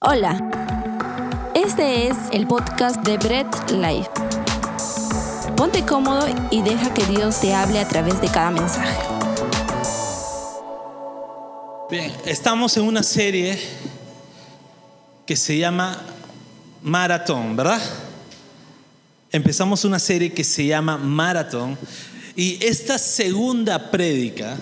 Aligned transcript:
Hola, 0.00 0.38
este 1.56 2.06
es 2.06 2.16
el 2.30 2.46
podcast 2.46 3.04
de 3.04 3.18
Bread 3.18 3.48
Life. 3.70 4.08
Ponte 5.56 5.84
cómodo 5.84 6.24
y 6.52 6.62
deja 6.62 6.94
que 6.94 7.04
Dios 7.06 7.40
te 7.40 7.52
hable 7.52 7.80
a 7.80 7.88
través 7.88 8.20
de 8.20 8.28
cada 8.28 8.52
mensaje. 8.52 8.96
Bien, 11.90 12.12
estamos 12.26 12.76
en 12.76 12.84
una 12.84 13.02
serie 13.02 13.58
que 15.26 15.34
se 15.34 15.58
llama 15.58 16.00
Maratón, 16.80 17.56
¿verdad? 17.56 17.82
Empezamos 19.32 19.84
una 19.84 19.98
serie 19.98 20.32
que 20.32 20.44
se 20.44 20.64
llama 20.64 20.96
Maratón 20.96 21.76
y 22.36 22.64
esta 22.64 22.98
segunda 22.98 23.90
prédica 23.90 24.56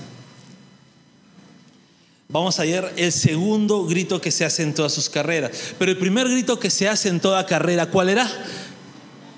Vamos 2.29 2.59
a 2.59 2.65
ver 2.65 2.93
el 2.97 3.13
segundo 3.13 3.87
grito 3.87 4.21
que 4.21 4.33
se 4.33 4.45
hace 4.45 4.65
en 4.65 4.75
todas 4.75 4.93
sus 4.93 5.09
carreras. 5.09 5.53
Pero 5.79 5.93
el 5.93 5.97
primer 5.99 6.29
grito 6.29 6.59
que 6.59 6.71
se 6.71 6.89
hace 6.89 7.09
en 7.09 7.21
toda 7.21 7.47
carrera, 7.47 7.87
¿cuál 7.87 8.09
era? 8.09 8.29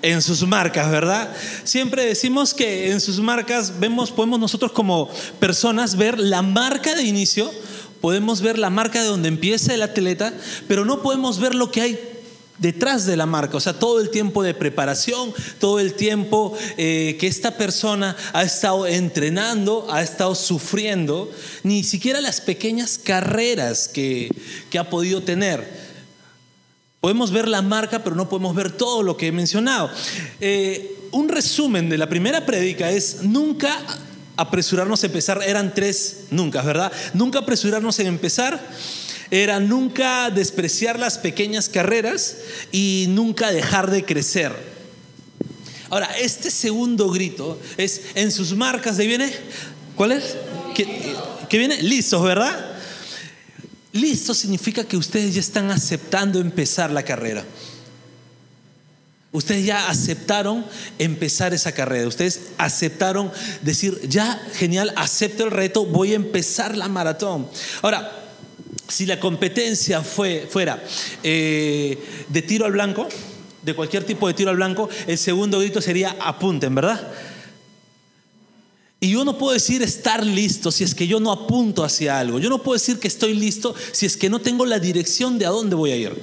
En 0.01 0.23
sus 0.23 0.41
marcas, 0.47 0.89
¿verdad? 0.89 1.31
Siempre 1.63 2.03
decimos 2.05 2.55
que 2.55 2.91
en 2.91 2.99
sus 2.99 3.19
marcas 3.19 3.79
vemos, 3.79 4.11
podemos 4.11 4.39
nosotros 4.39 4.71
como 4.71 5.07
personas 5.39 5.97
ver 5.97 6.17
la 6.17 6.41
marca 6.41 6.95
de 6.95 7.03
inicio, 7.03 7.51
podemos 8.01 8.41
ver 8.41 8.57
la 8.57 8.71
marca 8.71 9.01
de 9.01 9.07
donde 9.07 9.27
empieza 9.27 9.75
el 9.75 9.83
atleta, 9.83 10.33
pero 10.67 10.83
no 10.83 11.03
podemos 11.03 11.39
ver 11.39 11.53
lo 11.53 11.69
que 11.71 11.81
hay 11.81 12.08
detrás 12.59 13.05
de 13.05 13.17
la 13.17 13.25
marca, 13.25 13.57
o 13.57 13.59
sea, 13.59 13.73
todo 13.73 13.99
el 13.99 14.09
tiempo 14.09 14.43
de 14.43 14.53
preparación, 14.53 15.33
todo 15.59 15.79
el 15.79 15.93
tiempo 15.93 16.57
eh, 16.77 17.17
que 17.19 17.27
esta 17.27 17.57
persona 17.57 18.15
ha 18.33 18.43
estado 18.43 18.85
entrenando, 18.85 19.87
ha 19.89 20.01
estado 20.01 20.35
sufriendo, 20.35 21.31
ni 21.63 21.83
siquiera 21.83 22.21
las 22.21 22.41
pequeñas 22.41 22.97
carreras 22.97 23.87
que, 23.87 24.29
ha 24.77 24.89
podido 24.89 25.23
tener. 25.23 25.89
Podemos 27.01 27.31
ver 27.31 27.47
la 27.47 27.61
marca, 27.61 28.03
pero 28.03 28.15
no 28.15 28.29
podemos 28.29 28.55
ver 28.55 28.71
todo 28.71 29.03
lo 29.03 29.17
que 29.17 29.27
he 29.27 29.31
mencionado. 29.31 29.89
Eh, 30.39 30.95
un 31.11 31.27
resumen 31.27 31.89
de 31.89 31.97
la 31.97 32.07
primera 32.07 32.45
prédica 32.45 32.91
es 32.91 33.23
nunca 33.23 33.77
apresurarnos 34.37 35.03
a 35.03 35.07
empezar, 35.07 35.41
eran 35.45 35.73
tres 35.73 36.27
nunca, 36.31 36.61
¿verdad? 36.61 36.91
Nunca 37.13 37.39
apresurarnos 37.39 37.99
en 37.99 38.07
empezar 38.07 38.59
era 39.31 39.59
nunca 39.59 40.29
despreciar 40.29 40.99
las 40.99 41.17
pequeñas 41.17 41.69
carreras 41.69 42.37
y 42.71 43.05
nunca 43.09 43.51
dejar 43.51 43.91
de 43.91 44.05
crecer. 44.05 44.51
Ahora, 45.89 46.07
este 46.19 46.51
segundo 46.51 47.09
grito 47.09 47.59
es 47.77 48.01
en 48.15 48.31
sus 48.31 48.53
marcas, 48.55 48.97
¿de 48.97 49.07
viene? 49.07 49.31
¿Cuál 49.95 50.13
es? 50.13 50.35
¿Qué, 50.75 51.57
viene? 51.57 51.81
Listos, 51.81 52.23
¿verdad? 52.23 52.77
Listo 53.91 54.33
significa 54.33 54.83
que 54.83 54.97
ustedes 54.97 55.33
ya 55.33 55.39
están 55.39 55.71
aceptando 55.71 56.39
empezar 56.39 56.91
la 56.91 57.03
carrera. 57.03 57.43
Ustedes 59.31 59.65
ya 59.65 59.89
aceptaron 59.89 60.65
empezar 60.97 61.53
esa 61.53 61.71
carrera. 61.71 62.07
Ustedes 62.07 62.39
aceptaron 62.57 63.31
decir, 63.61 63.99
ya, 64.07 64.41
genial, 64.53 64.93
acepto 64.95 65.43
el 65.43 65.51
reto, 65.51 65.85
voy 65.85 66.13
a 66.13 66.15
empezar 66.15 66.77
la 66.77 66.87
maratón. 66.87 67.47
Ahora, 67.81 68.18
si 68.89 69.05
la 69.05 69.19
competencia 69.19 70.01
fue, 70.01 70.47
fuera 70.49 70.83
eh, 71.23 71.97
de 72.27 72.41
tiro 72.41 72.65
al 72.65 72.71
blanco, 72.71 73.07
de 73.61 73.73
cualquier 73.73 74.03
tipo 74.03 74.27
de 74.27 74.33
tiro 74.33 74.49
al 74.49 74.55
blanco, 74.55 74.89
el 75.07 75.17
segundo 75.17 75.59
grito 75.59 75.81
sería 75.81 76.15
apunten, 76.19 76.75
¿verdad? 76.75 77.11
Y 79.01 79.11
yo 79.11 79.23
no 79.23 79.37
puedo 79.37 79.53
decir 79.53 79.81
estar 79.81 80.25
listo 80.25 80.71
si 80.71 80.83
es 80.83 80.93
que 80.93 81.07
yo 81.07 81.19
no 81.19 81.31
apunto 81.31 81.83
hacia 81.83 82.19
algo. 82.19 82.39
Yo 82.39 82.49
no 82.49 82.61
puedo 82.61 82.77
decir 82.77 82.99
que 82.99 83.07
estoy 83.07 83.33
listo 83.33 83.73
si 83.93 84.05
es 84.05 84.17
que 84.17 84.29
no 84.29 84.39
tengo 84.39 84.65
la 84.65 84.79
dirección 84.79 85.39
de 85.39 85.45
a 85.45 85.49
dónde 85.49 85.75
voy 85.75 85.91
a 85.91 85.95
ir. 85.95 86.21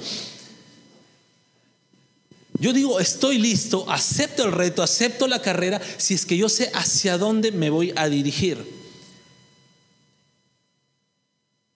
Yo 2.59 2.73
digo, 2.73 2.99
estoy 2.99 3.37
listo, 3.37 3.89
acepto 3.89 4.45
el 4.45 4.51
reto, 4.51 4.81
acepto 4.81 5.27
la 5.27 5.41
carrera, 5.41 5.79
si 5.97 6.15
es 6.15 6.25
que 6.25 6.37
yo 6.37 6.49
sé 6.49 6.71
hacia 6.73 7.17
dónde 7.17 7.51
me 7.51 7.69
voy 7.69 7.93
a 7.95 8.09
dirigir. 8.09 8.76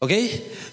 ¿Ok? 0.04 0.14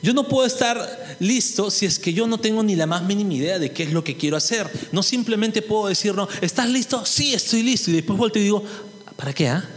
Yo 0.03 0.15
no 0.15 0.27
puedo 0.27 0.47
estar 0.47 1.16
listo 1.19 1.71
si 1.71 1.84
es 1.84 1.99
que 1.99 2.15
yo 2.15 2.27
no 2.27 2.39
tengo 2.39 2.62
ni 2.62 2.75
la 2.77 2.87
más 2.87 3.03
mínima 3.03 3.34
idea 3.34 3.59
de 3.59 3.72
qué 3.72 3.83
es 3.83 3.93
lo 3.93 4.03
que 4.03 4.16
quiero 4.16 4.39
hacer. 4.39 4.71
No 4.91 5.03
simplemente 5.03 5.61
puedo 5.61 5.89
decir, 5.89 6.15
no, 6.15 6.27
¿estás 6.41 6.66
listo? 6.71 7.05
Sí, 7.05 7.34
estoy 7.34 7.62
listo. 7.62 7.91
Y 7.91 7.94
después 7.97 8.19
vuelto 8.19 8.38
y 8.38 8.44
digo, 8.44 8.65
¿para 9.17 9.34
qué? 9.34 9.49
Ah? 9.49 9.69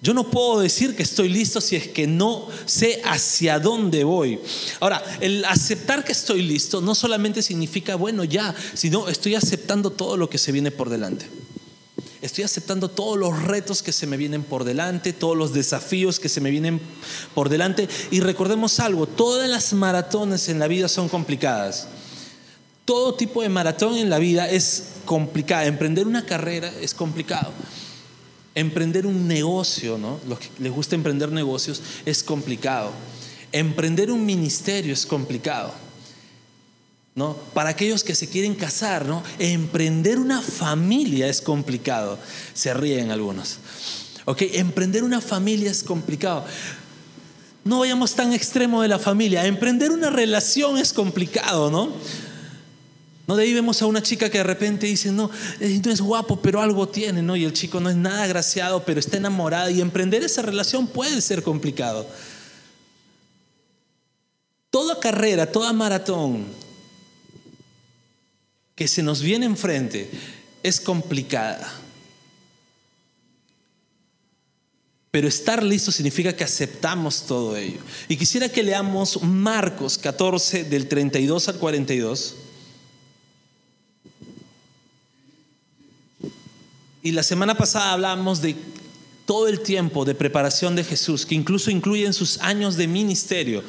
Yo 0.00 0.14
no 0.14 0.30
puedo 0.30 0.60
decir 0.60 0.96
que 0.96 1.02
estoy 1.02 1.28
listo 1.28 1.60
si 1.60 1.76
es 1.76 1.88
que 1.88 2.06
no 2.06 2.48
sé 2.64 3.02
hacia 3.04 3.58
dónde 3.58 4.04
voy. 4.04 4.40
Ahora, 4.80 5.04
el 5.20 5.44
aceptar 5.44 6.02
que 6.02 6.12
estoy 6.12 6.40
listo 6.40 6.80
no 6.80 6.94
solamente 6.94 7.42
significa, 7.42 7.96
bueno, 7.96 8.24
ya, 8.24 8.54
sino 8.72 9.06
estoy 9.08 9.34
aceptando 9.34 9.90
todo 9.90 10.16
lo 10.16 10.30
que 10.30 10.38
se 10.38 10.50
viene 10.50 10.70
por 10.70 10.88
delante. 10.88 11.26
Estoy 12.22 12.44
aceptando 12.44 12.88
todos 12.88 13.18
los 13.18 13.42
retos 13.42 13.82
que 13.82 13.90
se 13.90 14.06
me 14.06 14.16
vienen 14.16 14.44
por 14.44 14.62
delante, 14.62 15.12
todos 15.12 15.36
los 15.36 15.52
desafíos 15.52 16.20
que 16.20 16.28
se 16.28 16.40
me 16.40 16.52
vienen 16.52 16.80
por 17.34 17.48
delante. 17.48 17.88
Y 18.12 18.20
recordemos 18.20 18.78
algo, 18.78 19.08
todas 19.08 19.50
las 19.50 19.72
maratones 19.72 20.48
en 20.48 20.60
la 20.60 20.68
vida 20.68 20.88
son 20.88 21.08
complicadas. 21.08 21.88
Todo 22.84 23.14
tipo 23.14 23.42
de 23.42 23.48
maratón 23.48 23.96
en 23.96 24.08
la 24.08 24.20
vida 24.20 24.48
es 24.48 24.84
complicada. 25.04 25.66
Emprender 25.66 26.06
una 26.06 26.24
carrera 26.24 26.72
es 26.80 26.94
complicado. 26.94 27.50
Emprender 28.54 29.04
un 29.04 29.26
negocio, 29.26 29.98
¿no? 29.98 30.20
Los 30.28 30.38
que 30.38 30.48
les 30.60 30.70
gusta 30.70 30.94
emprender 30.94 31.32
negocios 31.32 31.82
es 32.06 32.22
complicado. 32.22 32.92
Emprender 33.50 34.12
un 34.12 34.24
ministerio 34.24 34.92
es 34.92 35.06
complicado. 35.06 35.74
¿No? 37.14 37.36
Para 37.54 37.70
aquellos 37.70 38.04
que 38.04 38.14
se 38.14 38.28
quieren 38.28 38.54
casar, 38.54 39.06
¿no? 39.06 39.22
Emprender 39.38 40.18
una 40.18 40.40
familia 40.40 41.28
es 41.28 41.40
complicado. 41.40 42.18
Se 42.54 42.72
ríen 42.72 43.10
algunos. 43.10 43.58
¿Ok? 44.24 44.42
Emprender 44.52 45.04
una 45.04 45.20
familia 45.20 45.70
es 45.70 45.82
complicado. 45.82 46.44
No 47.64 47.80
vayamos 47.80 48.14
tan 48.14 48.32
extremo 48.32 48.82
de 48.82 48.88
la 48.88 48.98
familia. 48.98 49.46
Emprender 49.46 49.92
una 49.92 50.10
relación 50.10 50.78
es 50.78 50.92
complicado, 50.92 51.70
¿no? 51.70 51.92
No 53.26 53.36
de 53.36 53.44
ahí 53.44 53.54
vemos 53.54 53.80
a 53.80 53.86
una 53.86 54.02
chica 54.02 54.30
que 54.30 54.38
de 54.38 54.44
repente 54.44 54.86
dice, 54.86 55.12
no, 55.12 55.30
eh, 55.60 55.80
no 55.84 55.92
es 55.92 56.00
guapo, 56.00 56.40
pero 56.40 56.60
algo 56.60 56.88
tiene, 56.88 57.22
¿no? 57.22 57.36
Y 57.36 57.44
el 57.44 57.52
chico 57.52 57.78
no 57.78 57.88
es 57.88 57.94
nada 57.94 58.24
agraciado, 58.24 58.84
pero 58.84 58.98
está 58.98 59.18
enamorado. 59.18 59.70
Y 59.70 59.80
emprender 59.80 60.24
esa 60.24 60.42
relación 60.42 60.88
puede 60.88 61.20
ser 61.20 61.42
complicado. 61.42 62.06
Toda 64.70 64.98
carrera, 64.98 65.52
toda 65.52 65.72
maratón, 65.72 66.46
que 68.82 68.88
se 68.88 69.00
nos 69.00 69.22
viene 69.22 69.46
enfrente 69.46 70.10
es 70.60 70.80
complicada. 70.80 71.72
Pero 75.12 75.28
estar 75.28 75.62
listo 75.62 75.92
significa 75.92 76.34
que 76.34 76.42
aceptamos 76.42 77.24
todo 77.28 77.56
ello. 77.56 77.78
Y 78.08 78.16
quisiera 78.16 78.48
que 78.48 78.64
leamos 78.64 79.22
Marcos 79.22 79.98
14 79.98 80.64
del 80.64 80.88
32 80.88 81.46
al 81.46 81.58
42. 81.58 82.34
Y 87.04 87.12
la 87.12 87.22
semana 87.22 87.54
pasada 87.54 87.92
hablamos 87.92 88.42
de 88.42 88.56
todo 89.26 89.46
el 89.46 89.60
tiempo 89.60 90.04
de 90.04 90.16
preparación 90.16 90.74
de 90.74 90.82
Jesús, 90.82 91.24
que 91.24 91.36
incluso 91.36 91.70
incluyen 91.70 92.12
sus 92.12 92.38
años 92.38 92.76
de 92.76 92.88
ministerio, 92.88 93.62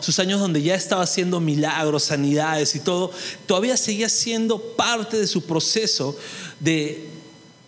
Sus 0.00 0.18
años 0.18 0.40
donde 0.40 0.62
ya 0.62 0.74
estaba 0.74 1.02
haciendo 1.02 1.38
milagros, 1.38 2.04
sanidades 2.04 2.74
y 2.74 2.80
todo, 2.80 3.12
todavía 3.46 3.76
seguía 3.76 4.08
siendo 4.08 4.58
parte 4.58 5.16
de 5.16 5.26
su 5.26 5.44
proceso 5.44 6.16
de 6.58 7.08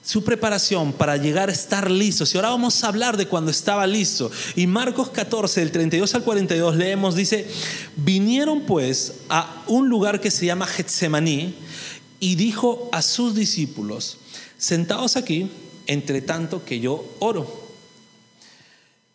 su 0.04 0.24
preparación 0.24 0.92
para 0.92 1.16
llegar 1.16 1.48
a 1.48 1.52
estar 1.52 1.90
listo. 1.90 2.24
Y 2.24 2.36
ahora 2.36 2.50
vamos 2.50 2.82
a 2.82 2.88
hablar 2.88 3.16
de 3.16 3.28
cuando 3.28 3.50
estaba 3.50 3.86
listo. 3.86 4.30
Y 4.56 4.66
Marcos 4.66 5.10
14, 5.10 5.60
del 5.60 5.70
32 5.70 6.14
al 6.14 6.24
42, 6.24 6.76
leemos, 6.76 7.14
dice, 7.14 7.46
vinieron 7.96 8.62
pues 8.62 9.14
a 9.28 9.62
un 9.68 9.88
lugar 9.88 10.20
que 10.20 10.30
se 10.30 10.46
llama 10.46 10.66
Getsemaní 10.66 11.54
y 12.18 12.34
dijo 12.34 12.88
a 12.92 13.00
sus 13.02 13.34
discípulos, 13.34 14.18
sentados 14.58 15.16
aquí, 15.16 15.50
entre 15.86 16.20
tanto 16.20 16.64
que 16.64 16.80
yo 16.80 17.04
oro. 17.20 17.61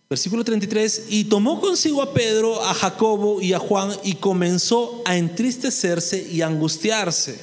Versículo 0.09 0.45
33, 0.45 1.07
y 1.09 1.25
tomó 1.25 1.59
consigo 1.59 2.01
a 2.01 2.13
Pedro, 2.13 2.63
a 2.63 2.73
Jacobo 2.73 3.41
y 3.41 3.51
a 3.51 3.59
Juan 3.59 3.91
y 4.03 4.15
comenzó 4.15 5.01
a 5.05 5.17
entristecerse 5.17 6.29
y 6.31 6.41
angustiarse. 6.41 7.37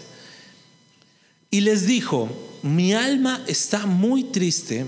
Y 1.51 1.61
les 1.61 1.87
dijo, 1.87 2.31
mi 2.63 2.95
alma 2.95 3.45
está 3.47 3.85
muy 3.85 4.25
triste 4.25 4.87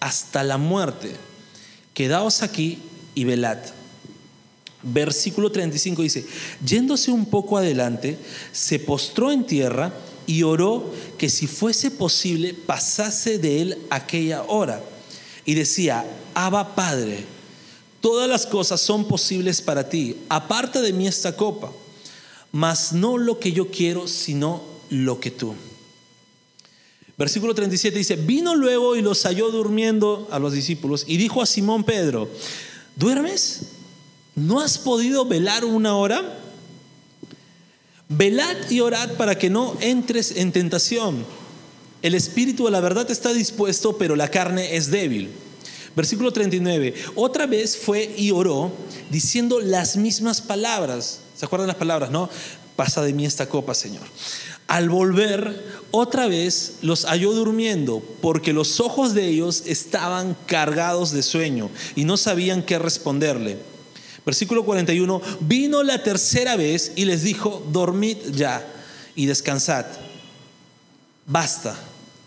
hasta 0.00 0.42
la 0.42 0.56
muerte, 0.56 1.12
quedaos 1.92 2.42
aquí 2.42 2.78
y 3.14 3.24
velad. 3.24 3.58
Versículo 4.82 5.52
35 5.52 6.00
dice, 6.00 6.26
yéndose 6.64 7.10
un 7.10 7.26
poco 7.26 7.58
adelante, 7.58 8.16
se 8.50 8.78
postró 8.78 9.30
en 9.30 9.44
tierra 9.44 9.92
y 10.26 10.42
oró 10.42 10.90
que 11.18 11.28
si 11.28 11.46
fuese 11.46 11.90
posible 11.90 12.54
pasase 12.54 13.38
de 13.38 13.60
él 13.60 13.78
aquella 13.90 14.42
hora. 14.44 14.82
Y 15.44 15.54
decía, 15.54 16.06
Abba 16.46 16.74
Padre, 16.74 17.24
todas 18.00 18.26
las 18.26 18.46
cosas 18.46 18.80
son 18.80 19.04
posibles 19.04 19.60
para 19.60 19.90
ti, 19.90 20.16
aparte 20.30 20.80
de 20.80 20.94
mí 20.94 21.06
esta 21.06 21.36
copa, 21.36 21.70
mas 22.50 22.94
no 22.94 23.18
lo 23.18 23.38
que 23.38 23.52
yo 23.52 23.70
quiero, 23.70 24.08
sino 24.08 24.62
lo 24.88 25.20
que 25.20 25.30
tú. 25.30 25.54
Versículo 27.18 27.54
37 27.54 27.98
dice, 27.98 28.16
vino 28.16 28.54
luego 28.54 28.96
y 28.96 29.02
los 29.02 29.22
halló 29.24 29.50
durmiendo 29.50 30.28
a 30.30 30.38
los 30.38 30.54
discípulos 30.54 31.04
y 31.06 31.18
dijo 31.18 31.42
a 31.42 31.46
Simón 31.46 31.84
Pedro, 31.84 32.30
¿duermes? 32.96 33.72
¿No 34.34 34.62
has 34.62 34.78
podido 34.78 35.26
velar 35.26 35.66
una 35.66 35.94
hora? 35.94 36.38
Velad 38.08 38.70
y 38.70 38.80
orad 38.80 39.12
para 39.18 39.36
que 39.36 39.50
no 39.50 39.76
entres 39.82 40.34
en 40.38 40.52
tentación. 40.52 41.22
El 42.00 42.14
espíritu 42.14 42.64
de 42.64 42.70
la 42.70 42.80
verdad 42.80 43.10
está 43.10 43.34
dispuesto, 43.34 43.98
pero 43.98 44.16
la 44.16 44.30
carne 44.30 44.76
es 44.76 44.90
débil. 44.90 45.28
Versículo 45.96 46.32
39. 46.32 46.94
Otra 47.14 47.46
vez 47.46 47.76
fue 47.76 48.14
y 48.16 48.30
oró 48.30 48.72
diciendo 49.10 49.60
las 49.60 49.96
mismas 49.96 50.40
palabras. 50.40 51.20
¿Se 51.36 51.44
acuerdan 51.44 51.68
las 51.68 51.76
palabras, 51.76 52.10
no? 52.10 52.28
Pasa 52.76 53.02
de 53.02 53.12
mí 53.12 53.26
esta 53.26 53.48
copa, 53.48 53.74
Señor. 53.74 54.02
Al 54.68 54.88
volver, 54.88 55.80
otra 55.90 56.28
vez 56.28 56.74
los 56.82 57.04
halló 57.04 57.32
durmiendo, 57.32 58.02
porque 58.22 58.52
los 58.52 58.78
ojos 58.78 59.14
de 59.14 59.26
ellos 59.26 59.64
estaban 59.66 60.36
cargados 60.46 61.10
de 61.10 61.22
sueño 61.22 61.70
y 61.96 62.04
no 62.04 62.16
sabían 62.16 62.62
qué 62.62 62.78
responderle. 62.78 63.58
Versículo 64.24 64.64
41, 64.64 65.20
vino 65.40 65.82
la 65.82 66.02
tercera 66.02 66.56
vez 66.56 66.92
y 66.94 67.04
les 67.04 67.22
dijo, 67.22 67.66
dormid 67.72 68.18
ya 68.32 68.64
y 69.16 69.26
descansad. 69.26 69.86
Basta, 71.26 71.76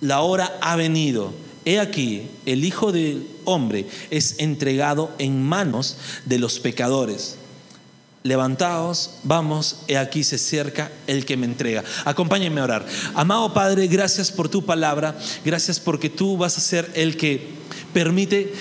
la 0.02 0.22
hora 0.22 0.58
ha 0.60 0.76
venido. 0.76 1.32
He 1.66 1.80
aquí, 1.80 2.28
el 2.46 2.66
Hijo 2.66 2.92
del 2.92 3.28
Hombre 3.46 3.86
es 4.10 4.36
entregado 4.40 5.12
en 5.18 5.42
manos 5.42 5.98
de 6.26 6.40
los 6.40 6.60
pecadores 6.60 7.38
levantaos, 8.24 9.16
vamos, 9.24 9.80
he 9.88 9.98
aquí 9.98 10.24
se 10.24 10.38
acerca 10.38 10.92
el 11.08 11.26
que 11.26 11.38
me 11.38 11.46
entrega. 11.46 11.84
Acompáñenme 12.06 12.62
a 12.62 12.64
orar. 12.64 12.86
Amado 13.14 13.54
Padre, 13.54 13.88
gracias 13.88 14.32
por 14.32 14.50
tu 14.50 14.66
palabra, 14.66 15.16
gracias 15.44 15.80
porque 15.80 16.10
tú 16.10 16.38
vas 16.38 16.58
a 16.58 16.62
ser 16.62 16.90
el 16.96 17.18
que 17.18 17.50
permite 17.94 18.54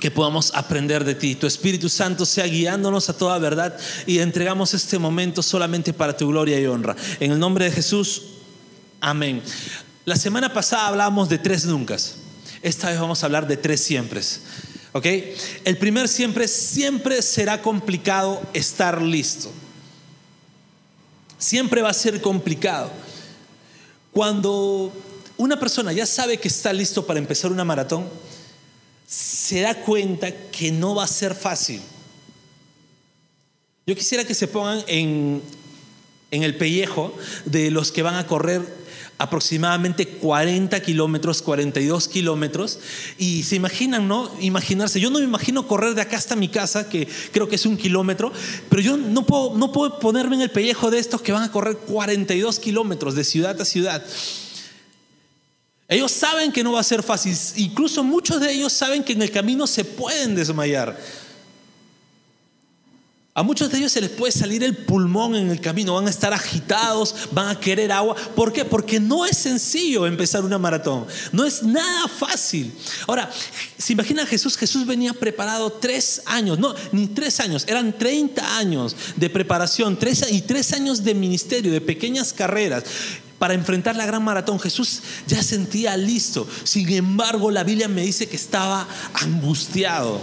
que 0.00 0.10
podamos 0.10 0.52
aprender 0.54 1.04
de 1.04 1.14
ti. 1.14 1.34
Tu 1.34 1.46
Espíritu 1.46 1.90
Santo 1.90 2.24
sea 2.24 2.46
guiándonos 2.46 3.10
a 3.10 3.16
toda 3.16 3.38
verdad 3.38 3.76
y 4.06 4.18
entregamos 4.20 4.72
este 4.72 4.98
momento 4.98 5.42
solamente 5.42 5.92
para 5.92 6.16
tu 6.16 6.28
gloria 6.28 6.58
y 6.58 6.66
honra. 6.66 6.96
En 7.20 7.32
el 7.32 7.38
nombre 7.38 7.66
de 7.66 7.72
Jesús, 7.72 8.22
amén. 9.02 9.42
La 10.06 10.16
semana 10.16 10.52
pasada 10.52 10.88
hablábamos 10.88 11.28
de 11.28 11.38
tres 11.38 11.66
nunca. 11.66 11.96
Esta 12.62 12.90
vez 12.90 12.98
vamos 12.98 13.22
a 13.22 13.26
hablar 13.26 13.46
de 13.46 13.56
tres 13.56 13.82
siempre. 13.82 14.22
¿Ok? 14.92 15.06
El 15.64 15.76
primer 15.76 16.08
siempre, 16.08 16.48
siempre 16.48 17.20
será 17.22 17.60
complicado 17.60 18.40
estar 18.54 19.00
listo. 19.02 19.50
Siempre 21.38 21.82
va 21.82 21.90
a 21.90 21.94
ser 21.94 22.20
complicado. 22.20 22.90
Cuando 24.12 24.92
una 25.36 25.60
persona 25.60 25.92
ya 25.92 26.06
sabe 26.06 26.38
que 26.38 26.48
está 26.48 26.72
listo 26.72 27.06
para 27.06 27.18
empezar 27.18 27.52
una 27.52 27.64
maratón, 27.64 28.08
se 29.06 29.60
da 29.60 29.74
cuenta 29.82 30.32
que 30.50 30.72
no 30.72 30.94
va 30.94 31.04
a 31.04 31.08
ser 31.08 31.34
fácil. 31.34 31.80
Yo 33.86 33.94
quisiera 33.94 34.24
que 34.24 34.34
se 34.34 34.48
pongan 34.48 34.82
en, 34.86 35.42
en 36.30 36.42
el 36.42 36.56
pellejo 36.56 37.14
de 37.44 37.70
los 37.70 37.92
que 37.92 38.02
van 38.02 38.16
a 38.16 38.26
correr 38.26 38.79
aproximadamente 39.20 40.08
40 40.08 40.80
kilómetros, 40.80 41.42
42 41.42 42.08
kilómetros. 42.08 42.78
Y 43.18 43.42
se 43.42 43.56
imaginan, 43.56 44.08
¿no? 44.08 44.30
Imaginarse. 44.40 44.98
Yo 44.98 45.10
no 45.10 45.18
me 45.18 45.24
imagino 45.26 45.68
correr 45.68 45.94
de 45.94 46.00
acá 46.00 46.16
hasta 46.16 46.36
mi 46.36 46.48
casa, 46.48 46.88
que 46.88 47.06
creo 47.30 47.48
que 47.48 47.56
es 47.56 47.66
un 47.66 47.76
kilómetro, 47.76 48.32
pero 48.70 48.80
yo 48.80 48.96
no 48.96 49.26
puedo, 49.26 49.56
no 49.56 49.72
puedo 49.72 49.98
ponerme 49.98 50.36
en 50.36 50.42
el 50.42 50.50
pellejo 50.50 50.90
de 50.90 50.98
estos 50.98 51.20
que 51.20 51.32
van 51.32 51.42
a 51.42 51.52
correr 51.52 51.76
42 51.76 52.58
kilómetros 52.58 53.14
de 53.14 53.24
ciudad 53.24 53.60
a 53.60 53.64
ciudad. 53.66 54.02
Ellos 55.86 56.12
saben 56.12 56.50
que 56.50 56.64
no 56.64 56.72
va 56.72 56.80
a 56.80 56.84
ser 56.84 57.02
fácil. 57.02 57.36
Incluso 57.56 58.02
muchos 58.02 58.40
de 58.40 58.52
ellos 58.52 58.72
saben 58.72 59.04
que 59.04 59.12
en 59.12 59.22
el 59.22 59.30
camino 59.30 59.66
se 59.66 59.84
pueden 59.84 60.34
desmayar. 60.34 60.98
A 63.32 63.44
muchos 63.44 63.70
de 63.70 63.78
ellos 63.78 63.92
se 63.92 64.00
les 64.00 64.10
puede 64.10 64.32
salir 64.32 64.64
el 64.64 64.76
pulmón 64.76 65.36
en 65.36 65.50
el 65.50 65.60
camino, 65.60 65.94
van 65.94 66.08
a 66.08 66.10
estar 66.10 66.32
agitados, 66.32 67.14
van 67.30 67.48
a 67.48 67.60
querer 67.60 67.92
agua. 67.92 68.16
¿Por 68.34 68.52
qué? 68.52 68.64
Porque 68.64 68.98
no 68.98 69.24
es 69.24 69.36
sencillo 69.36 70.04
empezar 70.04 70.44
una 70.44 70.58
maratón, 70.58 71.06
no 71.30 71.44
es 71.44 71.62
nada 71.62 72.08
fácil. 72.08 72.72
Ahora, 73.06 73.30
se 73.78 73.92
imagina 73.92 74.26
Jesús, 74.26 74.56
Jesús 74.56 74.84
venía 74.84 75.14
preparado 75.14 75.70
tres 75.70 76.22
años, 76.26 76.58
no, 76.58 76.74
ni 76.90 77.06
tres 77.06 77.38
años, 77.38 77.64
eran 77.68 77.96
30 77.96 78.58
años 78.58 78.96
de 79.14 79.30
preparación 79.30 79.96
tres, 79.96 80.24
y 80.28 80.42
tres 80.42 80.72
años 80.72 81.04
de 81.04 81.14
ministerio, 81.14 81.70
de 81.70 81.80
pequeñas 81.80 82.32
carreras 82.32 82.82
para 83.38 83.54
enfrentar 83.54 83.94
la 83.94 84.06
gran 84.06 84.24
maratón. 84.24 84.58
Jesús 84.58 85.02
ya 85.28 85.42
sentía 85.42 85.96
listo. 85.96 86.48
Sin 86.64 86.90
embargo, 86.92 87.52
la 87.52 87.62
Biblia 87.62 87.86
me 87.86 88.02
dice 88.02 88.28
que 88.28 88.36
estaba 88.36 88.88
angustiado. 89.14 90.20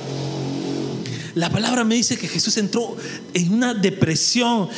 La 1.38 1.52
palabra 1.52 1.84
me 1.84 1.94
dice 1.94 2.18
que 2.18 2.28
Jesús 2.28 2.58
entró 2.58 2.98
en 3.36 3.54
una 3.54 3.76
depresión. 3.76 4.70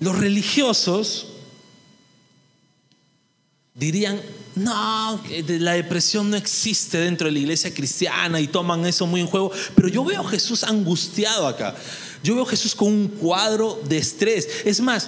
Los 0.00 0.18
religiosos 0.18 1.26
dirían, 3.74 4.18
no, 4.54 5.22
la 5.46 5.72
depresión 5.74 6.30
no 6.30 6.38
existe 6.38 6.96
dentro 6.96 7.26
de 7.26 7.32
la 7.32 7.38
iglesia 7.40 7.74
cristiana 7.74 8.40
y 8.40 8.46
toman 8.46 8.86
eso 8.86 9.06
muy 9.06 9.20
en 9.20 9.26
juego. 9.26 9.52
Pero 9.74 9.88
yo 9.88 10.02
veo 10.04 10.22
a 10.22 10.30
Jesús 10.30 10.64
angustiado 10.64 11.46
acá. 11.46 11.76
Yo 12.24 12.34
veo 12.34 12.44
a 12.44 12.48
Jesús 12.48 12.74
con 12.74 12.88
un 12.88 13.08
cuadro 13.08 13.78
de 13.86 13.98
estrés. 13.98 14.48
Es 14.64 14.80
más, 14.80 15.06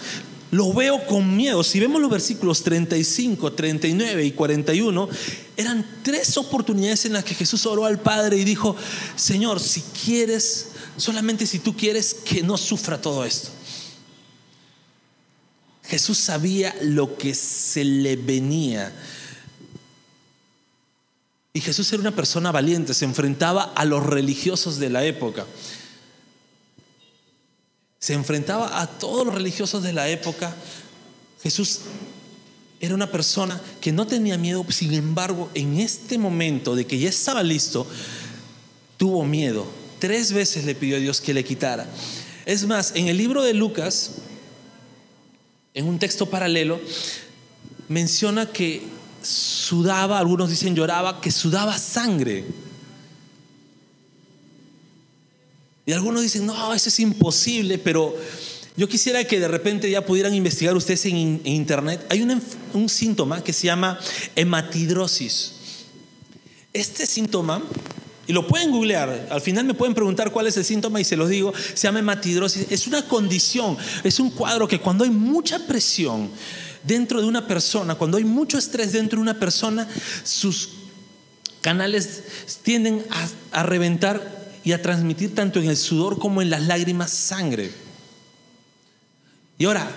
lo 0.51 0.75
veo 0.75 1.07
con 1.07 1.35
miedo. 1.35 1.65
Si 1.65 1.81
vemos 1.81 2.03
los 2.03 2.11
versículos 2.11 2.63
35, 2.63 3.55
39 3.55 4.27
y 4.27 4.33
41, 4.33 5.09
eran 5.57 6.01
tres 6.03 6.37
oportunidades 6.37 7.05
en 7.05 7.13
las 7.13 7.25
que 7.25 7.35
Jesús 7.35 7.67
oró 7.67 7.85
al 7.85 8.01
Padre 8.01 8.37
y 8.37 8.45
dijo, 8.45 8.77
Señor, 9.17 9.61
si 9.61 9.83
quieres, 10.05 10.69
solamente 10.97 11.47
si 11.47 11.59
tú 11.59 11.77
quieres 11.77 12.15
que 12.15 12.43
no 12.43 12.57
sufra 12.57 13.01
todo 13.01 13.25
esto. 13.25 13.51
Jesús 15.85 16.19
sabía 16.19 16.75
lo 16.81 17.17
que 17.17 17.35
se 17.35 17.85
le 17.85 18.17
venía. 18.17 18.93
Y 21.53 21.61
Jesús 21.61 21.93
era 21.93 22.01
una 22.01 22.17
persona 22.17 22.51
valiente, 22.51 22.95
se 22.95 23.05
enfrentaba 23.05 23.63
a 23.63 23.85
los 23.85 24.05
religiosos 24.05 24.79
de 24.79 24.91
la 24.91 25.05
época 25.05 25.47
se 28.05 28.13
enfrentaba 28.13 28.83
a 28.83 28.87
todos 28.87 29.25
los 29.25 29.35
religiosos 29.35 29.83
de 29.83 29.95
la 29.95 30.11
época. 30.11 30.55
Jesús 31.43 31.81
era 32.85 32.95
una 32.95 33.11
persona 33.11 33.61
que 33.81 33.93
no 33.93 34.07
tenía 34.07 34.37
miedo, 34.37 34.65
sin 34.71 34.93
embargo, 34.93 35.51
en 35.55 35.81
este 35.81 36.19
momento 36.19 36.75
de 36.75 36.87
que 36.87 36.99
ya 36.99 37.09
estaba 37.09 37.43
listo, 37.43 37.87
tuvo 38.97 39.25
miedo. 39.25 39.67
Tres 39.99 40.33
veces 40.33 40.65
le 40.65 40.75
pidió 40.75 40.97
a 40.97 41.01
Dios 41.01 41.21
que 41.21 41.35
le 41.35 41.45
quitara. 41.45 41.89
Es 42.47 42.67
más, 42.67 42.93
en 42.95 43.09
el 43.09 43.17
libro 43.17 43.43
de 43.43 43.55
Lucas, 43.55 44.13
en 45.73 45.87
un 45.87 45.99
texto 45.99 46.27
paralelo, 46.27 46.81
menciona 47.89 48.47
que 48.51 48.83
sudaba, 49.23 50.19
algunos 50.19 50.51
dicen 50.51 50.77
lloraba, 50.77 51.21
que 51.21 51.31
sudaba 51.31 51.79
sangre. 51.79 52.45
Y 55.87 55.93
algunos 55.93 56.23
dicen, 56.23 56.47
no, 56.47 56.75
eso 56.75 56.89
es 56.89 57.01
imposible, 57.01 57.79
pero 57.79 58.15
yo 58.77 58.89
quisiera 58.89 59.23
que 59.25 59.39
de 59.39 59.47
repente 59.47 59.89
ya 59.89 60.05
pudieran 60.05 60.35
investigar 60.35 60.77
ustedes 60.77 61.07
en, 61.07 61.41
internet. 61.45 62.05
Hay 62.11 62.23
un 62.73 62.89
síntoma 62.89 63.43
que 63.43 63.53
se 63.53 63.69
llama 63.69 64.01
hematidrosis. 64.35 65.53
Este 66.73 67.07
síntoma, 67.07 67.63
y 68.27 68.33
lo 68.33 68.49
pueden 68.49 68.73
googlear, 68.73 69.29
al 69.31 69.41
final 69.41 69.65
me 69.65 69.75
pueden 69.75 69.95
preguntar 69.95 70.33
cuál 70.33 70.49
es 70.49 70.57
el 70.57 70.65
síntoma 70.65 71.01
y 71.01 71.05
se 71.05 71.17
los 71.17 71.29
digo, 71.29 71.53
se 71.75 71.87
llama 71.87 72.01
hematidrosis. 72.01 72.67
Es 72.69 72.89
una 72.89 73.07
condición, 73.07 73.77
es 74.03 74.19
un 74.19 74.31
cuadro 74.31 74.67
que 74.67 74.81
cuando 74.81 75.05
hay 75.05 75.11
mucha 75.11 75.65
presión 75.69 76.29
dentro 76.83 77.21
de 77.21 77.29
una 77.29 77.47
persona, 77.47 77.95
cuando 77.95 78.17
hay 78.17 78.25
mucho 78.25 78.59
estrés 78.59 78.93
dentro 78.93 79.19
de 79.19 79.23
una 79.23 79.39
persona, 79.39 79.89
sus 80.25 80.71
canales 81.61 82.25
tienden 82.65 83.05
a 83.53 83.63
reventar 83.63 84.45
y 84.65 84.73
a 84.73 84.83
transmitir 84.83 85.33
tanto 85.33 85.61
en 85.61 85.69
el 85.69 85.77
sudor 85.77 86.19
como 86.19 86.43
en 86.43 86.51
las 86.51 86.63
lágrimas 86.63 87.13
sangre. 87.13 87.84
Y 89.59 89.65
ahora, 89.65 89.91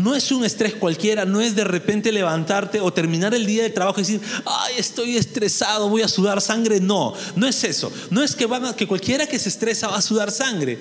no 0.00 0.14
es 0.14 0.32
un 0.32 0.44
estrés 0.44 0.74
cualquiera, 0.74 1.24
no 1.24 1.40
es 1.40 1.54
de 1.54 1.64
repente 1.64 2.10
levantarte 2.12 2.80
o 2.80 2.92
terminar 2.92 3.34
el 3.34 3.46
día 3.46 3.62
de 3.62 3.70
trabajo 3.70 4.00
y 4.00 4.04
decir, 4.04 4.20
ay, 4.44 4.74
estoy 4.78 5.16
estresado, 5.16 5.88
voy 5.88 6.02
a 6.02 6.08
sudar 6.08 6.40
sangre. 6.40 6.80
No, 6.80 7.14
no 7.36 7.46
es 7.46 7.62
eso. 7.64 7.92
No 8.10 8.22
es 8.22 8.34
que, 8.34 8.46
van 8.46 8.74
que 8.74 8.88
cualquiera 8.88 9.26
que 9.26 9.38
se 9.38 9.48
estresa 9.48 9.88
va 9.88 9.98
a 9.98 10.02
sudar 10.02 10.30
sangre. 10.30 10.78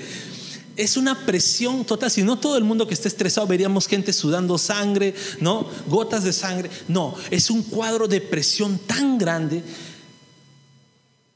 Es 0.78 0.96
una 0.98 1.26
presión 1.26 1.84
total. 1.84 2.10
Si 2.10 2.24
no 2.24 2.40
todo 2.40 2.58
el 2.58 2.64
mundo 2.64 2.88
que 2.88 2.94
esté 2.94 3.10
estresado 3.10 3.46
veríamos 3.46 3.88
gente 3.88 4.14
sudando 4.14 4.58
sangre, 4.58 5.14
¿no? 5.40 5.68
Gotas 5.88 6.24
de 6.24 6.32
sangre. 6.32 6.72
No, 6.88 7.16
es 7.30 7.50
un 7.50 7.64
cuadro 7.64 8.08
de 8.08 8.22
presión 8.22 8.80
tan 8.80 9.18
grande 9.18 9.64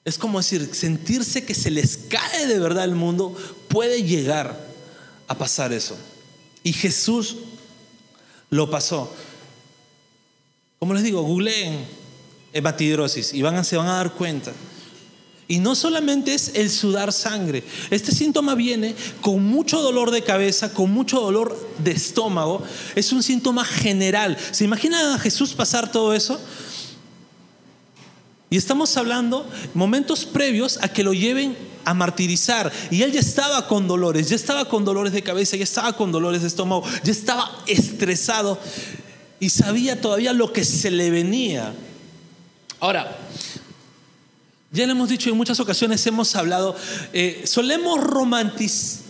es 0.06 0.20
como 0.20 0.38
decir, 0.38 0.70
sentirse 0.74 1.46
que 1.46 1.56
se 1.56 1.72
les 1.72 1.98
cae 1.98 2.46
de 2.46 2.60
verdad 2.60 2.86
el 2.86 2.94
mundo, 2.94 3.36
puede 3.68 4.04
llegar 4.04 4.56
a 5.28 5.36
pasar 5.36 5.74
eso. 5.74 5.98
Y 6.66 6.74
Jesús 6.74 7.36
lo 8.50 8.72
pasó. 8.72 9.14
Como 10.80 10.96
les 10.96 11.04
digo, 11.04 11.22
googleen 11.22 11.86
hematidrosis 12.52 13.36
y 13.36 13.44
van 13.44 13.56
a, 13.56 13.64
se 13.64 13.78
van 13.78 13.88
a 13.88 13.98
dar 13.98 14.14
cuenta. 14.14 14.52
Y 15.48 15.60
no 15.60 15.76
solamente 15.76 16.34
es 16.34 16.54
el 16.56 16.72
sudar 16.72 17.14
sangre. 17.14 17.64
Este 17.92 18.12
síntoma 18.12 18.56
viene 18.56 18.96
con 19.22 19.46
mucho 19.46 19.80
dolor 19.80 20.10
de 20.10 20.24
cabeza, 20.24 20.74
con 20.74 20.90
mucho 20.90 21.22
dolor 21.22 21.56
de 21.84 21.92
estómago. 21.92 22.64
Es 22.96 23.12
un 23.12 23.22
síntoma 23.22 23.64
general. 23.64 24.36
¿Se 24.50 24.64
imaginan 24.64 25.14
a 25.14 25.20
Jesús 25.20 25.54
pasar 25.54 25.92
todo 25.92 26.16
eso? 26.16 26.42
Y 28.50 28.58
estamos 28.58 28.98
hablando 28.98 29.48
momentos 29.76 30.26
previos 30.26 30.80
a 30.82 30.88
que 30.88 31.04
lo 31.04 31.14
lleven 31.14 31.56
a 31.86 31.94
martirizar. 31.94 32.72
Y 32.92 33.04
él 33.04 33.12
ya 33.12 33.20
estaba 33.20 33.68
con 33.68 33.88
dolores, 33.88 34.30
ya 34.30 34.36
estaba 34.36 34.66
con 34.66 34.84
dolores 34.84 35.14
de 35.14 35.24
cabeza, 35.24 35.56
ya 35.56 35.64
estaba 35.64 35.94
con 35.94 36.12
dolores 36.12 36.42
de 36.42 36.48
estómago, 36.48 36.84
ya 37.04 37.12
estaba 37.12 37.64
estresado 37.68 38.60
y 39.40 39.50
sabía 39.50 40.02
todavía 40.02 40.34
lo 40.34 40.52
que 40.52 40.66
se 40.66 40.92
le 40.92 41.10
venía. 41.10 41.74
Ahora, 42.80 43.18
ya 44.72 44.86
le 44.86 44.92
hemos 44.92 45.10
dicho 45.10 45.30
en 45.30 45.38
muchas 45.38 45.60
ocasiones, 45.60 46.06
hemos 46.08 46.36
hablado, 46.36 46.76
eh, 47.14 47.44
solemos 47.46 48.04
romantizar 48.04 49.05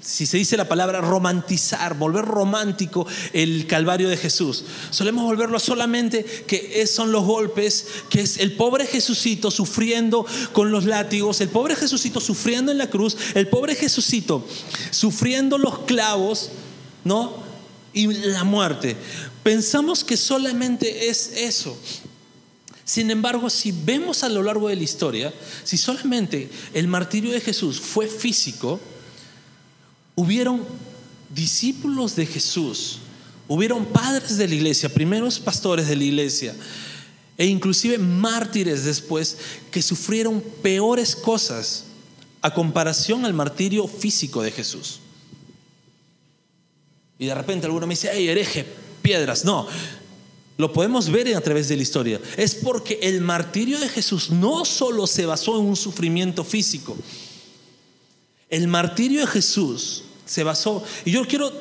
si 0.00 0.26
se 0.26 0.38
dice 0.38 0.56
la 0.56 0.68
palabra 0.68 1.00
romantizar, 1.00 1.94
volver 1.94 2.24
romántico 2.24 3.06
el 3.32 3.66
Calvario 3.66 4.08
de 4.08 4.16
Jesús. 4.16 4.64
Solemos 4.90 5.24
volverlo 5.24 5.58
solamente 5.58 6.24
que 6.24 6.86
son 6.86 7.12
los 7.12 7.24
golpes, 7.24 7.86
que 8.08 8.22
es 8.22 8.38
el 8.38 8.56
pobre 8.56 8.86
Jesucito 8.86 9.50
sufriendo 9.50 10.24
con 10.52 10.70
los 10.70 10.86
látigos, 10.86 11.40
el 11.40 11.48
pobre 11.48 11.76
Jesucito 11.76 12.20
sufriendo 12.20 12.72
en 12.72 12.78
la 12.78 12.88
cruz, 12.88 13.16
el 13.34 13.48
pobre 13.48 13.74
Jesucito 13.74 14.46
sufriendo 14.90 15.58
los 15.58 15.80
clavos, 15.80 16.50
¿no? 17.04 17.34
Y 17.92 18.06
la 18.06 18.44
muerte. 18.44 18.96
Pensamos 19.42 20.04
que 20.04 20.16
solamente 20.16 21.08
es 21.08 21.32
eso. 21.36 21.76
Sin 22.84 23.10
embargo, 23.10 23.50
si 23.50 23.72
vemos 23.72 24.24
a 24.24 24.28
lo 24.28 24.42
largo 24.42 24.68
de 24.68 24.76
la 24.76 24.82
historia, 24.82 25.32
si 25.62 25.76
solamente 25.76 26.50
el 26.74 26.88
martirio 26.88 27.32
de 27.32 27.40
Jesús 27.40 27.80
fue 27.80 28.08
físico, 28.08 28.80
hubieron 30.20 30.60
discípulos 31.30 32.14
de 32.14 32.26
Jesús, 32.26 32.98
hubieron 33.48 33.86
padres 33.86 34.36
de 34.36 34.46
la 34.46 34.54
iglesia, 34.54 34.92
primeros 34.92 35.38
pastores 35.38 35.88
de 35.88 35.96
la 35.96 36.04
iglesia, 36.04 36.54
e 37.38 37.46
inclusive 37.46 37.96
mártires 37.96 38.84
después 38.84 39.38
que 39.70 39.80
sufrieron 39.80 40.42
peores 40.62 41.16
cosas 41.16 41.84
a 42.42 42.52
comparación 42.52 43.24
al 43.24 43.32
martirio 43.32 43.88
físico 43.88 44.42
de 44.42 44.50
Jesús. 44.50 45.00
Y 47.18 47.26
de 47.26 47.34
repente 47.34 47.66
alguno 47.66 47.86
me 47.86 47.94
dice, 47.94 48.10
hey, 48.12 48.28
hereje, 48.28 48.66
piedras. 49.00 49.44
No, 49.46 49.66
lo 50.58 50.72
podemos 50.72 51.10
ver 51.10 51.34
a 51.34 51.40
través 51.40 51.68
de 51.68 51.76
la 51.76 51.82
historia. 51.82 52.20
Es 52.36 52.54
porque 52.54 52.98
el 53.02 53.22
martirio 53.22 53.78
de 53.78 53.88
Jesús 53.88 54.30
no 54.30 54.66
solo 54.66 55.06
se 55.06 55.24
basó 55.24 55.58
en 55.58 55.66
un 55.66 55.76
sufrimiento 55.76 56.44
físico. 56.44 56.94
El 58.50 58.68
martirio 58.68 59.20
de 59.20 59.26
Jesús 59.26 60.04
se 60.30 60.44
basó. 60.44 60.84
Y 61.04 61.10
yo 61.10 61.26
quiero, 61.26 61.52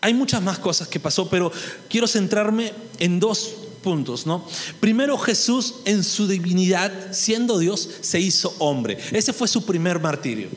hay 0.00 0.14
muchas 0.14 0.40
más 0.40 0.60
cosas 0.60 0.86
que 0.86 1.00
pasó, 1.00 1.28
pero 1.28 1.50
quiero 1.88 2.06
centrarme 2.06 2.72
en 3.00 3.18
dos 3.18 3.52
puntos, 3.82 4.26
¿no? 4.26 4.46
Primero 4.78 5.18
Jesús 5.18 5.76
en 5.86 6.04
su 6.04 6.28
divinidad, 6.28 6.92
siendo 7.12 7.58
Dios, 7.58 7.88
se 8.00 8.20
hizo 8.20 8.54
hombre. 8.60 8.96
Ese 9.10 9.32
fue 9.32 9.48
su 9.48 9.66
primer 9.66 9.98
martirio. 9.98 10.48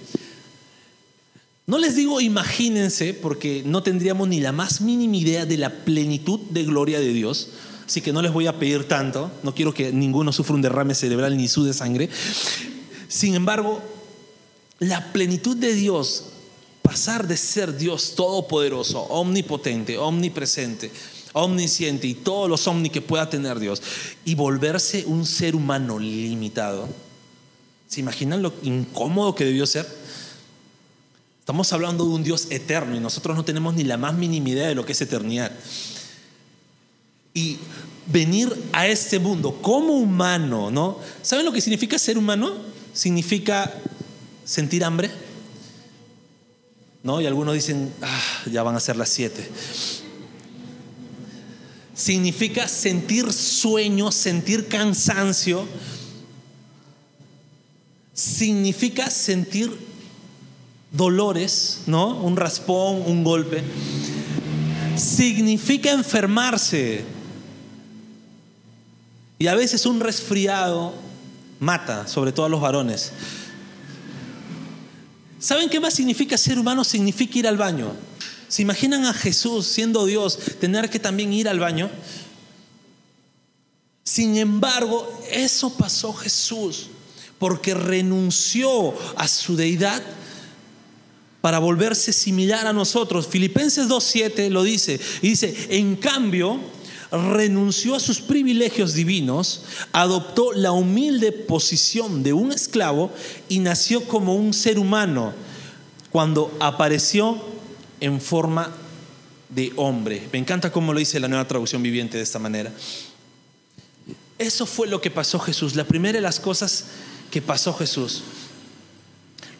No 1.66 1.80
les 1.80 1.96
digo 1.96 2.22
imagínense, 2.22 3.16
porque 3.16 3.64
no 3.66 3.82
tendríamos 3.82 4.28
ni 4.28 4.40
la 4.40 4.52
más 4.52 4.82
mínima 4.82 5.16
idea 5.16 5.46
de 5.48 5.58
la 5.58 5.72
plenitud 5.72 6.40
de 6.52 6.64
gloria 6.66 7.00
de 7.00 7.14
Dios. 7.14 7.50
Así 7.88 8.02
que 8.02 8.14
no 8.14 8.22
les 8.22 8.32
voy 8.32 8.46
a 8.46 8.60
pedir 8.60 8.88
tanto. 8.88 9.32
No 9.42 9.56
quiero 9.56 9.74
que 9.74 9.92
ninguno 9.92 10.32
sufra 10.32 10.54
un 10.54 10.62
derrame 10.62 10.94
cerebral 10.94 11.36
ni 11.36 11.48
sude 11.48 11.74
sangre. 11.74 12.10
Sin 13.08 13.34
embargo, 13.34 13.82
la 14.78 15.12
plenitud 15.12 15.58
de 15.58 15.74
Dios 15.74 16.33
pasar 16.84 17.28
de 17.28 17.38
ser 17.38 17.76
Dios 17.76 18.14
todopoderoso, 18.14 19.02
omnipotente, 19.02 19.98
omnipresente, 19.98 20.92
omnisciente 21.34 22.06
y 22.06 22.14
todos 22.14 22.48
los 22.48 22.68
omni 22.68 22.90
que 22.92 23.02
pueda 23.02 23.30
tener 23.30 23.58
Dios 23.58 23.82
y 24.24 24.36
volverse 24.36 25.06
un 25.08 25.26
ser 25.26 25.56
humano 25.56 25.98
limitado. 25.98 26.88
¿Se 27.88 28.02
imaginan 28.02 28.44
lo 28.44 28.54
incómodo 28.62 29.34
que 29.34 29.46
debió 29.46 29.66
ser? 29.66 29.88
Estamos 31.40 31.74
hablando 31.74 32.06
de 32.06 32.12
un 32.12 32.24
Dios 32.24 32.48
eterno 32.52 32.96
y 32.96 33.00
nosotros 33.00 33.36
no 33.36 33.44
tenemos 33.44 33.74
ni 33.74 33.84
la 33.84 33.98
más 33.98 34.14
mínima 34.14 34.50
idea 34.50 34.68
de 34.68 34.76
lo 34.76 34.86
que 34.86 34.92
es 34.92 35.02
eternidad. 35.02 35.52
Y 37.34 37.58
venir 38.08 38.56
a 38.72 38.88
este 38.88 39.20
mundo 39.20 39.60
como 39.62 39.94
humano, 39.94 40.70
¿no? 40.70 41.00
¿Saben 41.22 41.46
lo 41.46 41.52
que 41.52 41.62
significa 41.62 41.98
ser 41.98 42.18
humano? 42.18 42.54
Significa 42.94 43.74
sentir 44.46 44.84
hambre, 44.84 45.10
¿no? 47.04 47.20
Y 47.20 47.28
algunos 47.28 47.54
dicen, 47.54 47.94
ah, 48.02 48.22
ya 48.50 48.64
van 48.64 48.76
a 48.76 48.80
ser 48.80 48.96
las 48.96 49.10
siete. 49.10 49.48
Significa 51.94 52.68
sentir 52.68 53.32
sueño, 53.32 54.12
sentir 54.12 54.68
cansancio. 54.68 55.68
Significa 58.14 59.10
sentir 59.10 59.72
dolores, 60.92 61.82
¿no? 61.88 62.18
Un 62.22 62.38
raspón, 62.38 63.04
un 63.06 63.24
golpe. 63.24 63.62
Significa 64.96 65.92
enfermarse. 65.92 67.04
Y 69.40 69.48
a 69.48 69.56
veces 69.56 69.86
un 69.86 70.00
resfriado 70.00 70.94
mata, 71.60 72.08
sobre 72.08 72.32
todo 72.32 72.46
a 72.46 72.50
los 72.50 72.62
varones. 72.62 73.12
¿Saben 75.44 75.68
qué 75.68 75.78
más 75.82 75.94
significa 75.94 76.38
ser 76.38 76.58
humano? 76.58 76.86
Significa 76.86 77.38
ir 77.38 77.48
al 77.50 77.58
baño. 77.58 77.94
¿Se 78.48 78.62
imaginan 78.62 79.04
a 79.04 79.14
Jesús 79.14 79.68
siendo 79.68 80.06
Dios 80.06 80.40
tener 80.62 80.90
que 80.90 81.00
también 81.00 81.34
ir 81.34 81.50
al 81.50 81.60
baño? 81.60 81.92
Sin 84.06 84.38
embargo, 84.38 85.22
eso 85.30 85.76
pasó 85.76 86.14
Jesús 86.14 86.88
porque 87.40 87.74
renunció 87.74 88.94
a 89.18 89.28
su 89.28 89.58
deidad 89.58 90.02
para 91.42 91.60
volverse 91.60 92.14
similar 92.14 92.66
a 92.66 92.72
nosotros. 92.72 93.28
Filipenses 93.28 93.90
2.7 93.90 94.50
lo 94.50 94.64
dice. 94.64 94.98
Dice, 95.22 95.54
en 95.72 95.98
cambio, 95.98 96.58
renunció 97.14 97.96
a 97.96 98.00
sus 98.00 98.20
privilegios 98.20 98.96
divinos, 98.96 99.62
adoptó 99.92 100.52
la 100.52 100.72
humilde 100.72 101.32
posición 101.32 102.24
de 102.24 102.34
un 102.34 102.52
esclavo 102.52 103.12
y 103.48 103.60
nació 103.60 104.06
como 104.08 104.36
un 104.36 104.54
ser 104.54 104.80
humano 104.80 105.34
cuando 106.12 106.56
apareció 106.60 107.40
en 108.00 108.20
forma 108.20 108.72
de 109.50 109.72
hombre. 109.76 110.28
Me 110.32 110.40
encanta 110.40 110.72
cómo 110.72 110.92
lo 110.92 111.00
dice 111.00 111.20
la 111.20 111.28
nueva 111.28 111.48
traducción 111.48 111.84
viviente 111.84 112.18
de 112.18 112.24
esta 112.24 112.40
manera. 112.40 112.72
Eso 114.40 114.66
fue 114.66 114.88
lo 114.88 115.00
que 115.00 115.12
pasó 115.12 115.38
Jesús, 115.40 115.76
la 115.76 115.84
primera 115.84 116.18
de 116.18 116.22
las 116.22 116.40
cosas 116.40 116.86
que 117.30 117.44
pasó 117.44 117.74
Jesús. 117.74 118.24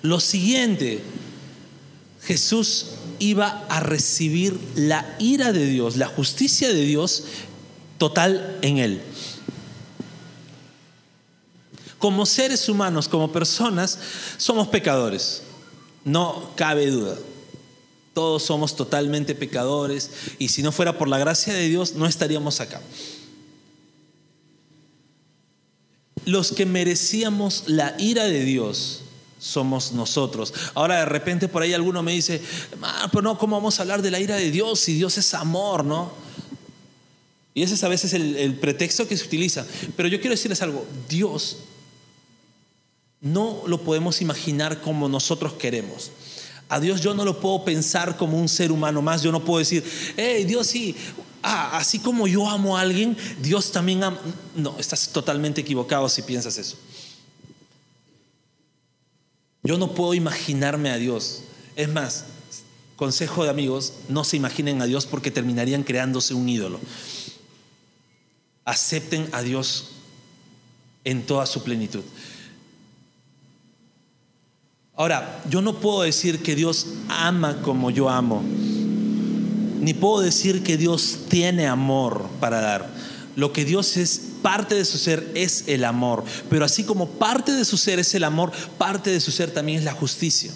Lo 0.02 0.20
siguiente, 0.20 1.02
Jesús 2.24 2.88
iba 3.24 3.66
a 3.70 3.80
recibir 3.80 4.60
la 4.76 5.16
ira 5.18 5.54
de 5.54 5.66
Dios, 5.66 5.96
la 5.96 6.08
justicia 6.08 6.68
de 6.68 6.82
Dios 6.82 7.24
total 7.98 8.60
en 8.62 8.80
él. 8.80 9.02
Como 12.00 12.26
seres 12.26 12.68
humanos, 12.68 13.08
como 13.08 13.32
personas, 13.32 13.98
somos 14.38 14.68
pecadores. 14.68 15.44
No 16.04 16.52
cabe 16.58 16.88
duda. 16.88 17.16
Todos 18.14 18.44
somos 18.44 18.76
totalmente 18.76 19.36
pecadores 19.36 20.12
y 20.38 20.50
si 20.50 20.62
no 20.62 20.74
fuera 20.74 20.98
por 20.98 21.08
la 21.08 21.18
gracia 21.18 21.54
de 21.54 21.70
Dios 21.70 21.94
no 21.94 22.06
estaríamos 22.06 22.60
acá. 22.60 22.82
Los 26.26 26.52
que 26.52 26.66
merecíamos 26.66 27.64
la 27.68 27.96
ira 27.98 28.26
de 28.26 28.44
Dios 28.44 29.03
somos 29.44 29.92
nosotros. 29.92 30.54
Ahora 30.74 31.00
de 31.00 31.06
repente 31.06 31.50
por 31.50 31.62
ahí 31.62 31.74
alguno 31.74 32.02
me 32.02 32.14
dice, 32.14 32.42
pero 33.12 33.22
no, 33.22 33.38
¿cómo 33.38 33.58
vamos 33.58 33.78
a 33.78 33.82
hablar 33.82 34.02
de 34.02 34.10
la 34.10 34.20
ira 34.22 34.38
de 34.38 34.50
Dios 34.52 34.80
si 34.80 34.94
Dios 34.94 35.18
es 35.18 35.34
amor, 35.34 35.84
no? 35.84 36.14
Y 37.54 37.62
ese 37.62 37.74
es 37.74 37.84
a 37.84 37.90
veces 37.90 38.14
el, 38.14 38.38
el 38.38 38.56
pretexto 38.56 39.06
que 39.06 39.18
se 39.18 39.26
utiliza. 39.26 39.66
Pero 39.98 40.08
yo 40.08 40.20
quiero 40.20 40.32
decirles 40.32 40.62
algo, 40.62 40.86
Dios 41.10 41.58
no 43.20 43.64
lo 43.68 43.84
podemos 43.84 44.22
imaginar 44.22 44.82
como 44.82 45.10
nosotros 45.10 45.54
queremos. 45.54 46.12
A 46.70 46.80
Dios 46.80 47.02
yo 47.02 47.14
no 47.14 47.26
lo 47.26 47.40
puedo 47.42 47.66
pensar 47.66 48.16
como 48.16 48.40
un 48.40 48.48
ser 48.48 48.72
humano 48.72 49.02
más. 49.02 49.22
Yo 49.22 49.32
no 49.32 49.44
puedo 49.44 49.60
decir, 49.60 49.84
hey, 50.16 50.46
Dios 50.46 50.68
sí, 50.68 50.96
ah, 51.44 51.78
así 51.78 52.00
como 52.00 52.28
yo 52.28 52.50
amo 52.50 52.78
a 52.78 52.82
alguien, 52.82 53.18
Dios 53.42 53.74
también 53.74 54.04
ama. 54.04 54.20
No, 54.56 54.78
estás 54.80 55.10
totalmente 55.10 55.62
equivocado 55.62 56.08
si 56.08 56.22
piensas 56.22 56.58
eso. 56.58 56.78
Yo 59.64 59.78
no 59.78 59.94
puedo 59.94 60.14
imaginarme 60.14 60.90
a 60.90 60.98
Dios. 60.98 61.44
Es 61.76 61.90
más, 61.90 62.26
consejo 62.96 63.44
de 63.44 63.50
amigos, 63.50 63.94
no 64.10 64.24
se 64.24 64.38
imaginen 64.38 64.82
a 64.82 64.86
Dios 64.86 65.06
porque 65.06 65.32
terminarían 65.32 65.84
creándose 65.84 66.34
un 66.34 66.50
ídolo. 66.50 66.80
Acepten 68.66 69.28
a 69.32 69.42
Dios 69.42 69.90
en 71.04 71.26
toda 71.26 71.46
su 71.46 71.64
plenitud. 71.64 72.04
Ahora, 74.96 75.42
yo 75.50 75.62
no 75.62 75.80
puedo 75.80 76.04
decir 76.04 76.44
que 76.44 76.56
Dios 76.56 76.86
ama 77.10 77.62
como 77.62 77.90
yo 77.90 78.10
amo, 78.10 78.44
ni 79.82 79.94
puedo 79.94 80.22
decir 80.22 80.62
que 80.62 80.78
Dios 80.78 81.22
tiene 81.30 81.66
amor 81.66 82.30
para 82.40 82.62
dar. 82.62 82.94
Lo 83.36 83.52
que 83.52 83.66
Dios 83.66 83.98
es, 83.98 84.33
parte 84.44 84.76
de 84.76 84.86
su 84.86 85.00
ser 85.00 85.32
es 85.34 85.64
el 85.68 85.84
amor, 85.84 86.24
pero 86.52 86.66
así 86.66 86.84
como 86.84 87.10
parte 87.10 87.52
de 87.54 87.66
su 87.66 87.78
ser 87.78 87.98
es 87.98 88.14
el 88.14 88.24
amor, 88.24 88.52
parte 88.78 89.10
de 89.10 89.20
su 89.20 89.32
ser 89.32 89.50
también 89.50 89.80
es 89.80 89.86
la 89.86 89.94
justicia. 89.94 90.52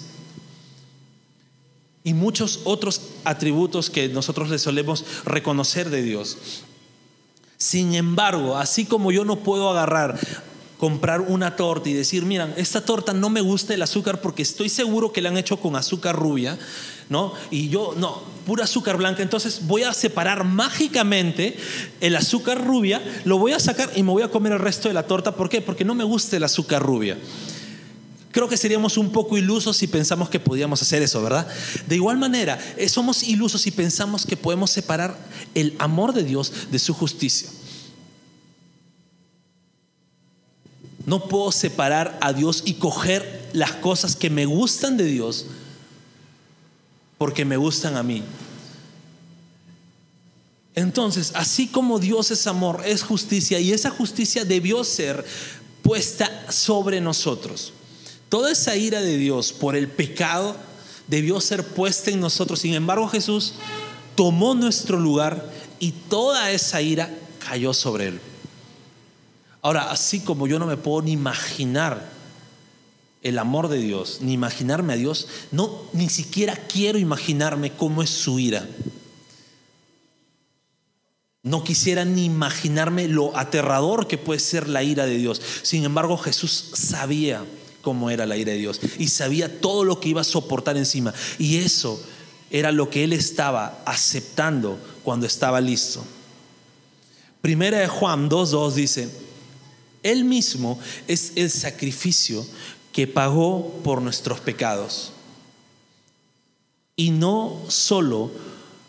Y 2.03 2.13
muchos 2.13 2.59
otros 2.65 3.01
atributos 3.23 3.89
que 3.89 4.07
nosotros 4.09 4.49
le 4.49 4.59
solemos 4.59 5.03
reconocer 5.25 5.89
de 5.89 6.03
Dios. 6.03 6.37
Sin 7.57 7.95
embargo, 7.95 8.55
así 8.55 8.85
como 8.85 9.11
yo 9.11 9.25
no 9.25 9.39
puedo 9.39 9.69
agarrar 9.69 10.19
comprar 10.77 11.21
una 11.21 11.55
torta 11.55 11.89
y 11.89 11.93
decir, 11.93 12.23
miran, 12.23 12.53
esta 12.55 12.81
torta 12.81 13.13
no 13.13 13.29
me 13.29 13.41
gusta 13.41 13.73
el 13.73 13.81
azúcar 13.81 14.21
porque 14.21 14.43
estoy 14.43 14.69
seguro 14.69 15.11
que 15.11 15.21
la 15.21 15.29
han 15.29 15.37
hecho 15.37 15.57
con 15.57 15.75
azúcar 15.75 16.15
rubia, 16.15 16.57
¿no? 17.09 17.33
Y 17.49 17.69
yo, 17.69 17.95
no, 17.97 18.21
pura 18.45 18.65
azúcar 18.65 18.97
blanca, 18.97 19.23
entonces 19.23 19.61
voy 19.63 19.83
a 19.83 19.93
separar 19.93 20.43
mágicamente 20.43 21.57
el 21.99 22.15
azúcar 22.15 22.63
rubia, 22.63 23.01
lo 23.25 23.39
voy 23.39 23.53
a 23.53 23.59
sacar 23.59 23.91
y 23.95 24.03
me 24.03 24.11
voy 24.11 24.23
a 24.23 24.29
comer 24.29 24.53
el 24.53 24.59
resto 24.59 24.87
de 24.87 24.93
la 24.93 25.07
torta. 25.07 25.35
¿Por 25.35 25.49
qué? 25.49 25.61
Porque 25.61 25.83
no 25.83 25.95
me 25.95 26.03
gusta 26.03 26.37
el 26.37 26.43
azúcar 26.43 26.83
rubia. 26.83 27.17
Creo 28.31 28.47
que 28.47 28.57
seríamos 28.57 28.97
un 28.97 29.11
poco 29.11 29.35
ilusos 29.35 29.77
si 29.77 29.87
pensamos 29.87 30.29
que 30.29 30.39
podíamos 30.39 30.79
hacer 30.83 31.01
eso, 31.01 31.23
¿verdad? 31.23 31.47
De 31.87 31.95
igual 31.95 32.19
manera, 32.19 32.59
eh, 32.77 32.87
somos 32.87 33.23
ilusos 33.23 33.61
si 33.61 33.71
pensamos 33.71 34.27
que 34.27 34.37
podemos 34.37 34.69
separar 34.69 35.17
el 35.55 35.75
amor 35.79 36.13
de 36.13 36.23
Dios 36.23 36.53
de 36.69 36.77
su 36.77 36.93
justicia. 36.93 37.49
No 41.07 41.29
puedo 41.29 41.53
separar 41.53 42.17
a 42.21 42.33
Dios 42.33 42.63
y 42.65 42.73
coger 42.73 43.49
las 43.53 43.71
cosas 43.71 44.17
que 44.17 44.29
me 44.29 44.45
gustan 44.45 44.97
de 44.97 45.05
Dios 45.05 45.45
porque 47.17 47.45
me 47.45 47.55
gustan 47.55 47.95
a 47.95 48.03
mí. 48.03 48.23
Entonces, 50.75 51.31
así 51.33 51.67
como 51.67 51.97
Dios 51.99 52.29
es 52.29 52.45
amor, 52.45 52.83
es 52.85 53.03
justicia, 53.03 53.57
y 53.61 53.71
esa 53.71 53.89
justicia 53.89 54.43
debió 54.43 54.83
ser 54.83 55.25
puesta 55.81 56.29
sobre 56.51 56.99
nosotros. 56.99 57.71
Toda 58.27 58.51
esa 58.51 58.75
ira 58.75 59.01
de 59.01 59.17
Dios 59.17 59.53
por 59.53 59.77
el 59.77 59.87
pecado 59.87 60.57
debió 61.07 61.39
ser 61.39 61.65
puesta 61.65 62.11
en 62.11 62.19
nosotros. 62.19 62.59
Sin 62.59 62.73
embargo, 62.73 63.07
Jesús 63.07 63.53
tomó 64.15 64.55
nuestro 64.55 64.99
lugar 64.99 65.49
y 65.79 65.91
toda 65.91 66.51
esa 66.51 66.81
ira 66.81 67.09
cayó 67.47 67.73
sobre 67.73 68.07
él. 68.09 68.19
Ahora, 69.67 69.91
así 69.91 70.21
como 70.21 70.47
yo 70.47 70.59
no 70.59 70.65
me 70.65 70.77
puedo 70.77 71.01
ni 71.01 71.11
imaginar 71.11 72.09
el 73.21 73.37
amor 73.37 73.67
de 73.67 73.79
Dios, 73.79 74.19
ni 74.21 74.31
imaginarme 74.31 74.93
a 74.93 74.95
Dios, 74.95 75.27
no 75.51 75.81
ni 75.91 76.07
siquiera 76.07 76.55
quiero 76.55 76.97
imaginarme 76.97 77.73
cómo 77.73 78.01
es 78.01 78.09
su 78.09 78.39
ira. 78.39 78.65
No 81.43 81.65
quisiera 81.65 82.05
ni 82.05 82.23
imaginarme 82.23 83.09
lo 83.09 83.35
aterrador 83.35 84.07
que 84.07 84.17
puede 84.17 84.39
ser 84.39 84.69
la 84.69 84.83
ira 84.83 85.05
de 85.05 85.17
Dios. 85.17 85.41
Sin 85.63 85.83
embargo, 85.83 86.17
Jesús 86.17 86.69
sabía 86.71 87.43
cómo 87.81 88.09
era 88.09 88.25
la 88.25 88.37
ira 88.37 88.53
de 88.53 88.59
Dios 88.59 88.79
y 88.97 89.09
sabía 89.09 89.59
todo 89.59 89.83
lo 89.83 89.99
que 89.99 90.07
iba 90.07 90.21
a 90.21 90.23
soportar 90.23 90.77
encima. 90.77 91.13
Y 91.39 91.57
eso 91.57 92.01
era 92.51 92.71
lo 92.71 92.89
que 92.89 93.03
él 93.03 93.11
estaba 93.11 93.81
aceptando 93.85 94.79
cuando 95.03 95.25
estaba 95.25 95.59
listo. 95.59 96.05
Primera 97.41 97.79
de 97.79 97.89
Juan 97.89 98.29
2.2 98.29 98.71
dice, 98.71 99.26
él 100.11 100.23
mismo 100.23 100.79
es 101.07 101.33
el 101.35 101.49
sacrificio 101.49 102.45
que 102.91 103.07
pagó 103.07 103.71
por 103.83 104.01
nuestros 104.01 104.39
pecados. 104.39 105.11
Y 106.95 107.11
no 107.11 107.61
solo 107.67 108.31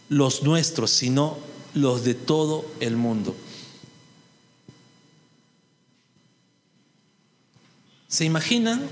los 0.08 0.42
nuestros, 0.42 0.90
sino 0.90 1.36
los 1.74 2.04
de 2.04 2.14
todo 2.14 2.64
el 2.80 2.96
mundo. 2.96 3.36
¿Se 8.08 8.24
imaginan? 8.24 8.88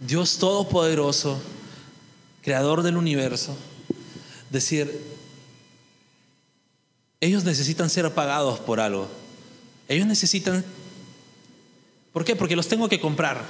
Dios 0.00 0.38
Todopoderoso, 0.38 1.38
Creador 2.42 2.82
del 2.82 2.96
universo, 2.96 3.54
decir, 4.48 5.18
ellos 7.20 7.44
necesitan 7.44 7.90
ser 7.90 8.10
pagados 8.14 8.60
por 8.60 8.80
algo. 8.80 9.08
Ellos 9.88 10.06
necesitan 10.06 10.64
¿Por 12.18 12.24
qué? 12.24 12.34
Porque 12.34 12.56
los 12.56 12.66
tengo 12.66 12.88
que 12.88 12.98
comprar. 12.98 13.44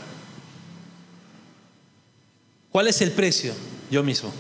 ¿Cuál 2.71 2.87
es 2.87 3.01
el 3.01 3.13
precio? 3.13 3.55
Yo 3.91 4.03
mismo. 4.03 4.31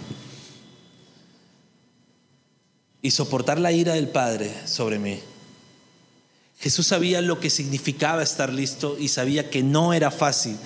Y 3.01 3.11
soportar 3.11 3.59
la 3.59 3.73
ira 3.73 3.95
del 3.95 4.11
Padre 4.11 4.55
sobre 4.67 4.99
mí. 4.99 5.19
Jesús 6.61 6.88
sabía 6.88 7.23
lo 7.23 7.41
que 7.41 7.49
significaba 7.49 8.23
estar 8.23 8.53
listo 8.53 8.99
y 9.01 9.09
sabía 9.09 9.49
que 9.49 9.62
no 9.62 9.95
era 9.95 10.11
fácil. 10.11 10.59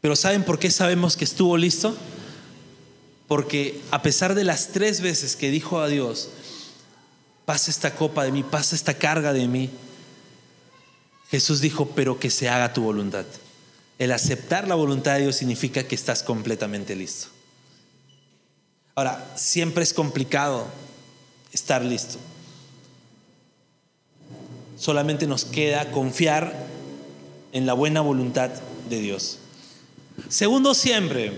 Pero 0.00 0.14
¿saben 0.14 0.44
por 0.44 0.60
qué 0.60 0.70
sabemos 0.70 1.16
que 1.16 1.24
estuvo 1.24 1.56
listo? 1.56 1.96
Porque 3.26 3.80
a 3.90 4.02
pesar 4.02 4.36
de 4.36 4.44
las 4.44 4.68
tres 4.68 5.00
veces 5.00 5.34
que 5.34 5.50
dijo 5.50 5.80
a 5.80 5.88
Dios, 5.88 6.28
pasa 7.44 7.72
esta 7.72 7.96
copa 7.96 8.22
de 8.22 8.30
mí, 8.30 8.44
pasa 8.44 8.76
esta 8.76 8.94
carga 8.94 9.32
de 9.32 9.48
mí, 9.48 9.68
Jesús 11.30 11.60
dijo, 11.60 11.90
pero 11.94 12.18
que 12.18 12.30
se 12.30 12.48
haga 12.48 12.72
tu 12.72 12.82
voluntad. 12.82 13.26
El 13.98 14.12
aceptar 14.12 14.66
la 14.68 14.74
voluntad 14.74 15.14
de 15.14 15.22
Dios 15.22 15.36
significa 15.36 15.82
que 15.82 15.94
estás 15.94 16.22
completamente 16.22 16.94
listo. 16.96 17.28
Ahora, 18.94 19.32
siempre 19.36 19.82
es 19.82 19.92
complicado 19.92 20.66
estar 21.52 21.84
listo. 21.84 22.18
Solamente 24.78 25.26
nos 25.26 25.44
queda 25.44 25.90
confiar 25.90 26.66
en 27.52 27.66
la 27.66 27.72
buena 27.72 28.00
voluntad 28.00 28.50
de 28.88 29.00
Dios. 29.00 29.38
Segundo, 30.28 30.74
siempre, 30.74 31.32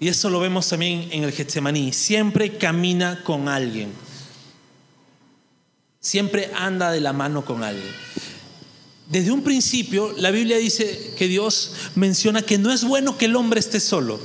y 0.00 0.08
eso 0.08 0.30
lo 0.30 0.40
vemos 0.40 0.68
también 0.68 1.08
en 1.12 1.24
el 1.24 1.32
Getsemaní, 1.32 1.92
siempre 1.92 2.56
camina 2.56 3.22
con 3.24 3.48
alguien. 3.48 3.92
Siempre 6.00 6.50
anda 6.54 6.92
de 6.92 7.00
la 7.00 7.12
mano 7.12 7.44
con 7.44 7.64
alguien. 7.64 7.92
Desde 9.08 9.32
un 9.32 9.42
principio, 9.42 10.12
la 10.18 10.30
Biblia 10.30 10.58
dice 10.58 11.14
que 11.16 11.28
Dios 11.28 11.72
menciona 11.94 12.42
que 12.42 12.58
no 12.58 12.70
es 12.70 12.84
bueno 12.84 13.16
que 13.16 13.24
el 13.24 13.36
hombre 13.36 13.58
esté 13.58 13.80
solo, 13.80 14.20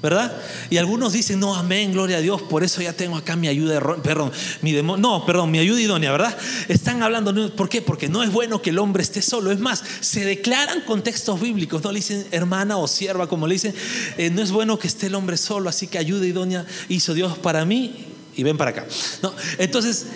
¿verdad? 0.00 0.40
Y 0.70 0.76
algunos 0.76 1.12
dicen, 1.12 1.40
no, 1.40 1.56
amén, 1.56 1.92
gloria 1.92 2.18
a 2.18 2.20
Dios, 2.20 2.40
por 2.42 2.62
eso 2.62 2.80
ya 2.80 2.92
tengo 2.92 3.16
acá 3.16 3.34
mi 3.34 3.48
ayuda, 3.48 3.80
perdón, 4.04 4.30
mi 4.62 4.72
no, 4.82 5.26
perdón, 5.26 5.50
mi 5.50 5.58
ayuda 5.58 5.80
idónea, 5.80 6.12
¿verdad? 6.12 6.38
Están 6.68 7.02
hablando, 7.02 7.56
¿por 7.56 7.68
qué? 7.68 7.82
Porque 7.82 8.08
no 8.08 8.22
es 8.22 8.30
bueno 8.30 8.62
que 8.62 8.70
el 8.70 8.78
hombre 8.78 9.02
esté 9.02 9.20
solo. 9.20 9.50
Es 9.50 9.58
más, 9.58 9.82
se 10.00 10.24
declaran 10.24 10.82
contextos 10.82 11.40
bíblicos, 11.40 11.82
no 11.82 11.90
le 11.90 11.98
dicen 11.98 12.24
hermana 12.30 12.76
o 12.76 12.86
sierva, 12.86 13.28
como 13.28 13.48
le 13.48 13.54
dicen, 13.54 13.74
eh, 14.16 14.30
no 14.30 14.42
es 14.42 14.52
bueno 14.52 14.78
que 14.78 14.86
esté 14.86 15.08
el 15.08 15.16
hombre 15.16 15.36
solo, 15.38 15.68
así 15.68 15.88
que 15.88 15.98
ayuda 15.98 16.24
idónea 16.24 16.64
hizo 16.88 17.14
Dios 17.14 17.36
para 17.36 17.64
mí 17.64 18.06
y 18.36 18.44
ven 18.44 18.56
para 18.56 18.70
acá. 18.70 18.86
¿No? 19.22 19.34
Entonces, 19.58 20.06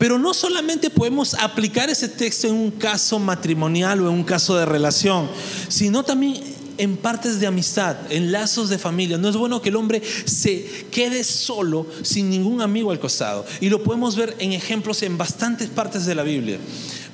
pero 0.00 0.18
no 0.18 0.32
solamente 0.32 0.88
podemos 0.88 1.34
aplicar 1.34 1.90
ese 1.90 2.08
texto 2.08 2.46
en 2.46 2.54
un 2.54 2.70
caso 2.70 3.18
matrimonial 3.18 4.00
o 4.00 4.08
en 4.08 4.14
un 4.14 4.24
caso 4.24 4.56
de 4.56 4.64
relación, 4.64 5.28
sino 5.68 6.02
también 6.02 6.42
en 6.78 6.96
partes 6.96 7.38
de 7.38 7.46
amistad, 7.46 7.98
en 8.08 8.32
lazos 8.32 8.70
de 8.70 8.78
familia. 8.78 9.18
No 9.18 9.28
es 9.28 9.36
bueno 9.36 9.60
que 9.60 9.68
el 9.68 9.76
hombre 9.76 10.00
se 10.24 10.86
quede 10.90 11.22
solo 11.22 11.86
sin 12.00 12.30
ningún 12.30 12.62
amigo 12.62 12.90
al 12.90 12.98
costado. 12.98 13.44
Y 13.60 13.68
lo 13.68 13.82
podemos 13.82 14.16
ver 14.16 14.34
en 14.38 14.52
ejemplos 14.52 15.02
en 15.02 15.18
bastantes 15.18 15.68
partes 15.68 16.06
de 16.06 16.14
la 16.14 16.22
Biblia 16.22 16.58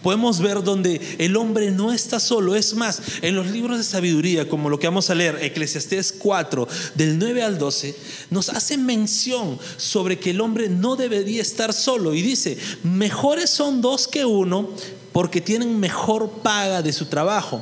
podemos 0.06 0.40
ver 0.40 0.62
donde 0.62 1.00
el 1.18 1.36
hombre 1.36 1.72
no 1.72 1.92
está 1.92 2.20
solo. 2.20 2.54
Es 2.54 2.74
más, 2.74 3.02
en 3.22 3.34
los 3.34 3.48
libros 3.48 3.76
de 3.78 3.82
sabiduría, 3.82 4.48
como 4.48 4.70
lo 4.70 4.78
que 4.78 4.86
vamos 4.86 5.10
a 5.10 5.16
leer, 5.16 5.36
Eclesiastés 5.42 6.12
4, 6.16 6.68
del 6.94 7.18
9 7.18 7.42
al 7.42 7.58
12, 7.58 7.92
nos 8.30 8.48
hace 8.50 8.78
mención 8.78 9.58
sobre 9.76 10.20
que 10.20 10.30
el 10.30 10.40
hombre 10.40 10.68
no 10.68 10.94
debería 10.94 11.42
estar 11.42 11.72
solo. 11.72 12.14
Y 12.14 12.22
dice, 12.22 12.56
mejores 12.84 13.50
son 13.50 13.80
dos 13.80 14.06
que 14.06 14.24
uno 14.24 14.70
porque 15.10 15.40
tienen 15.40 15.76
mejor 15.80 16.30
paga 16.40 16.82
de 16.82 16.92
su 16.92 17.06
trabajo. 17.06 17.60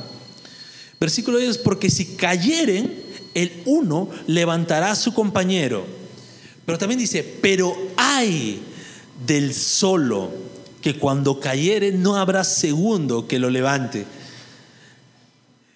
Versículo 1.00 1.38
10, 1.38 1.56
porque 1.56 1.88
si 1.88 2.14
cayeren, 2.14 3.04
el 3.32 3.62
uno 3.64 4.10
levantará 4.26 4.90
a 4.90 4.96
su 4.96 5.14
compañero. 5.14 5.86
Pero 6.66 6.76
también 6.76 7.00
dice, 7.00 7.22
pero 7.40 7.74
hay 7.96 8.60
del 9.26 9.54
solo 9.54 10.44
que 10.84 10.98
cuando 10.98 11.40
cayere 11.40 11.92
no 11.92 12.16
habrá 12.16 12.44
segundo 12.44 13.26
que 13.26 13.38
lo 13.38 13.48
levante. 13.48 14.04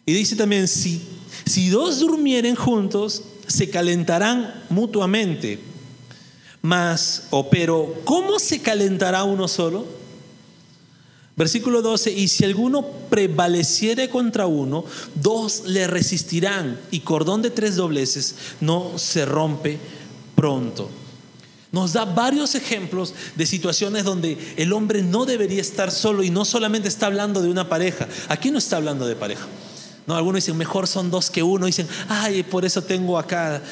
Y 0.04 0.12
dice 0.12 0.36
también, 0.36 0.68
si, 0.68 1.00
si 1.46 1.70
dos 1.70 2.00
durmieren 2.00 2.54
juntos, 2.54 3.22
se 3.46 3.70
calentarán 3.70 4.64
mutuamente. 4.68 5.60
Mas, 6.60 7.22
o 7.30 7.48
pero, 7.48 8.02
¿cómo 8.04 8.38
se 8.38 8.60
calentará 8.60 9.24
uno 9.24 9.48
solo? 9.48 9.86
Versículo 11.36 11.80
12, 11.80 12.12
y 12.12 12.28
si 12.28 12.44
alguno 12.44 12.84
prevaleciere 13.08 14.10
contra 14.10 14.46
uno, 14.46 14.84
dos 15.14 15.62
le 15.64 15.86
resistirán, 15.86 16.78
y 16.90 17.00
cordón 17.00 17.40
de 17.40 17.48
tres 17.48 17.76
dobleces 17.76 18.34
no 18.60 18.98
se 18.98 19.24
rompe 19.24 19.78
pronto. 20.34 20.90
Nos 21.70 21.92
da 21.92 22.06
varios 22.06 22.54
ejemplos 22.54 23.14
de 23.36 23.44
situaciones 23.44 24.04
donde 24.04 24.38
el 24.56 24.72
hombre 24.72 25.02
no 25.02 25.26
debería 25.26 25.60
estar 25.60 25.90
solo 25.90 26.22
y 26.22 26.30
no 26.30 26.44
solamente 26.44 26.88
está 26.88 27.06
hablando 27.06 27.42
de 27.42 27.48
una 27.48 27.68
pareja. 27.68 28.08
Aquí 28.28 28.50
no 28.50 28.58
está 28.58 28.76
hablando 28.76 29.06
de 29.06 29.16
pareja. 29.16 29.46
No, 30.06 30.16
algunos 30.16 30.42
dicen, 30.42 30.56
mejor 30.56 30.86
son 30.86 31.10
dos 31.10 31.30
que 31.30 31.42
uno. 31.42 31.66
Dicen, 31.66 31.86
ay, 32.08 32.42
por 32.42 32.64
eso 32.64 32.82
tengo 32.82 33.18
acá 33.18 33.62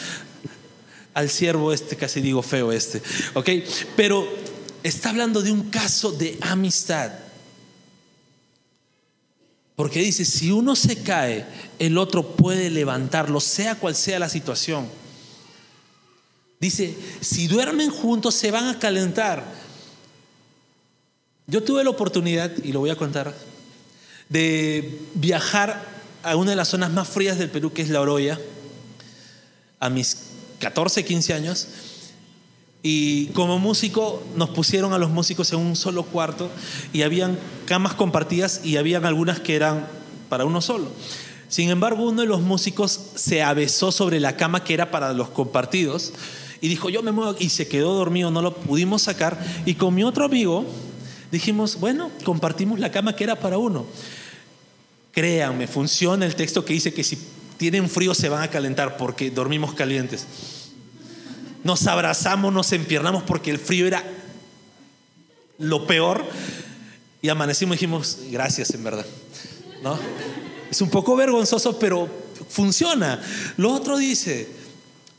al 1.15 1.31
siervo 1.31 1.73
este, 1.73 1.97
casi 1.97 2.21
digo 2.21 2.43
feo 2.43 2.71
este. 2.71 3.03
¿Ok? 3.33 3.49
Pero 3.97 4.29
está 4.83 5.09
hablando 5.09 5.41
de 5.41 5.51
un 5.51 5.71
caso 5.71 6.13
de 6.13 6.37
amistad. 6.43 7.11
Porque 9.75 10.01
dice, 10.01 10.27
si 10.27 10.51
uno 10.51 10.77
se 10.77 11.03
cae, 11.03 11.47
el 11.79 11.97
otro 11.97 12.37
puede 12.37 12.69
levantarlo, 12.69 13.41
sea 13.41 13.77
cual 13.77 13.95
sea 13.95 14.19
la 14.19 14.29
situación. 14.29 14.87
Dice, 16.61 16.97
si 17.21 17.49
duermen 17.49 17.91
juntos 17.91 18.35
se 18.35 18.51
van 18.51 18.69
a 18.69 18.79
calentar. 18.79 19.45
Yo 21.47 21.63
tuve 21.63 21.85
la 21.85 21.91
oportunidad, 21.91 22.51
y 22.65 22.73
lo 22.73 22.81
voy 22.81 22.91
a 22.91 22.97
contar, 22.97 23.35
de 24.29 25.01
viajar 25.15 25.85
a 26.23 26.35
una 26.35 26.51
de 26.51 26.57
las 26.57 26.69
zonas 26.69 26.91
más 26.91 27.09
frías 27.09 27.39
del 27.39 27.51
Perú, 27.51 27.73
que 27.73 27.83
es 27.83 27.91
La 27.91 28.01
Oroya, 28.01 28.41
a 29.79 29.91
mis 29.91 30.17
14, 30.59 31.05
15 31.05 31.35
años. 31.35 31.69
Y 32.83 33.27
como 33.27 33.59
músico 33.59 34.23
nos 34.35 34.51
pusieron 34.51 34.93
a 34.93 34.99
los 34.99 35.11
músicos 35.11 35.53
en 35.53 35.59
un 35.59 35.77
solo 35.77 36.05
cuarto 36.05 36.51
y 36.93 37.03
habían 37.03 37.39
camas 37.67 37.95
compartidas 37.95 38.61
y 38.65 38.77
habían 38.77 39.05
algunas 39.05 39.41
que 39.41 39.57
eran 39.57 39.87
para 40.29 40.45
uno 40.45 40.61
solo. 40.61 40.91
Sin 41.49 41.71
embargo, 41.71 42.05
uno 42.05 42.23
de 42.23 42.29
los 42.29 42.43
músicos 42.43 43.01
se 43.15 43.43
avesó 43.43 43.93
sobre 43.93 44.21
la 44.21 44.37
cama 44.37 44.65
que 44.65 44.75
era 44.75 44.91
para 44.91 45.13
los 45.13 45.31
compartidos 45.31 46.13
y 46.61 46.69
dijo, 46.69 46.89
yo 46.89 47.03
me 47.03 47.13
muevo, 47.13 47.37
y 47.39 47.49
se 47.51 47.69
quedó 47.69 47.95
dormido, 47.95 48.31
no 48.31 48.43
lo 48.43 48.55
pudimos 48.55 49.03
sacar. 49.03 49.39
Y 49.67 49.75
con 49.75 49.95
mi 49.95 50.05
otro 50.05 50.25
amigo 50.25 50.65
dijimos, 51.31 51.79
bueno, 51.81 52.11
compartimos 52.25 52.79
la 52.79 52.91
cama 52.91 53.15
que 53.15 53.25
era 53.25 53.37
para 53.37 53.59
uno. 53.59 53.87
Créanme, 55.13 55.67
funciona 55.67 56.27
el 56.27 56.35
texto 56.35 56.65
que 56.65 56.73
dice 56.73 56.93
que 56.93 57.05
si 57.05 57.19
tienen 57.57 57.89
frío 57.89 58.15
se 58.15 58.29
van 58.29 58.43
a 58.43 58.51
calentar 58.51 58.97
porque 58.97 59.31
dormimos 59.31 59.75
calientes. 59.75 60.27
Nos 61.65 61.87
abrazamos, 61.87 62.53
nos 62.53 62.73
empiernamos 62.73 63.23
porque 63.25 63.51
el 63.51 63.59
frío 63.59 63.87
era 63.87 64.05
lo 65.59 65.87
peor 65.87 66.25
y 67.23 67.29
amanecimos 67.29 67.75
y 67.75 67.79
dijimos, 67.79 68.19
gracias 68.31 68.71
en 68.71 68.85
verdad. 68.85 69.07
¿No? 69.83 69.99
Es 70.71 70.81
un 70.81 70.91
poco 70.91 71.17
vergonzoso, 71.17 71.79
pero 71.79 72.09
funciona. 72.49 73.21
Lo 73.57 73.73
otro 73.73 73.97
dice, 73.97 74.49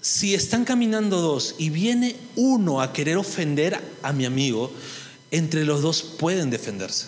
si 0.01 0.33
están 0.35 0.63
caminando 0.65 1.21
dos 1.21 1.55
y 1.57 1.69
viene 1.69 2.15
uno 2.35 2.81
a 2.81 2.93
querer 2.93 3.17
ofender 3.17 3.81
a 4.03 4.13
mi 4.13 4.25
amigo, 4.25 4.71
entre 5.31 5.65
los 5.65 5.81
dos 5.81 6.01
pueden 6.01 6.49
defenderse. 6.49 7.07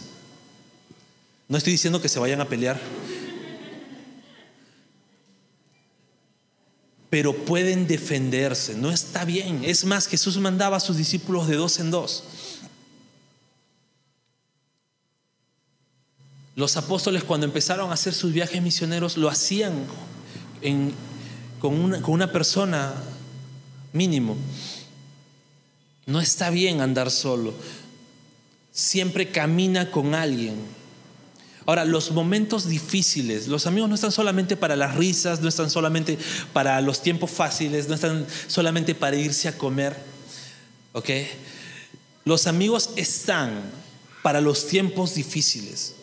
No 1.47 1.57
estoy 1.57 1.73
diciendo 1.73 2.01
que 2.01 2.09
se 2.09 2.19
vayan 2.19 2.41
a 2.41 2.49
pelear, 2.49 2.79
pero 7.09 7.33
pueden 7.33 7.87
defenderse. 7.87 8.75
No 8.75 8.91
está 8.91 9.25
bien. 9.25 9.63
Es 9.63 9.83
más, 9.85 10.07
Jesús 10.07 10.37
mandaba 10.37 10.77
a 10.77 10.79
sus 10.79 10.97
discípulos 10.97 11.47
de 11.47 11.55
dos 11.55 11.79
en 11.79 11.91
dos. 11.91 12.23
Los 16.55 16.75
apóstoles 16.77 17.23
cuando 17.23 17.45
empezaron 17.45 17.89
a 17.89 17.93
hacer 17.93 18.13
sus 18.13 18.33
viajes 18.33 18.61
misioneros 18.61 19.15
lo 19.15 19.29
hacían 19.29 19.85
en 20.61 20.93
con 21.59 21.75
una, 22.07 22.31
persona 22.31 22.93
mínimo. 23.93 24.37
No 26.05 26.21
está 26.21 26.49
bien 26.49 26.81
andar 26.81 27.11
solo. 27.11 27.53
Siempre 28.71 29.29
camina 29.29 29.91
con 29.91 30.15
alguien. 30.15 30.55
Ahora, 31.65 31.85
los 31.85 32.11
momentos 32.11 32.67
difíciles, 32.67 33.47
los 33.47 33.67
amigos 33.67 33.89
no 33.89 33.95
están 33.95 34.11
solamente 34.11 34.55
para 34.55 34.75
las 34.75 34.95
risas, 34.95 35.41
no 35.41 35.49
están 35.49 35.69
solamente 35.69 36.17
para 36.51 36.81
los 36.81 37.03
tiempos 37.03 37.29
fáciles, 37.29 37.87
no 37.87 37.95
están 37.95 38.25
solamente 38.47 38.95
para 38.95 39.17
irse 39.17 39.47
a 39.47 39.57
comer. 39.57 39.95
¿Ok? 40.93 41.09
Los 42.25 42.47
amigos 42.47 42.91
están 42.95 43.61
para 44.23 44.41
los 44.41 44.65
tiempos 44.67 45.13
difíciles. 45.13 45.95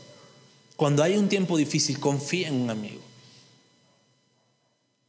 Cuando 0.76 1.02
hay 1.02 1.16
un 1.16 1.28
tiempo 1.28 1.56
difícil, 1.56 1.98
confía 1.98 2.48
en 2.48 2.54
un 2.54 2.70
amigo. 2.70 3.05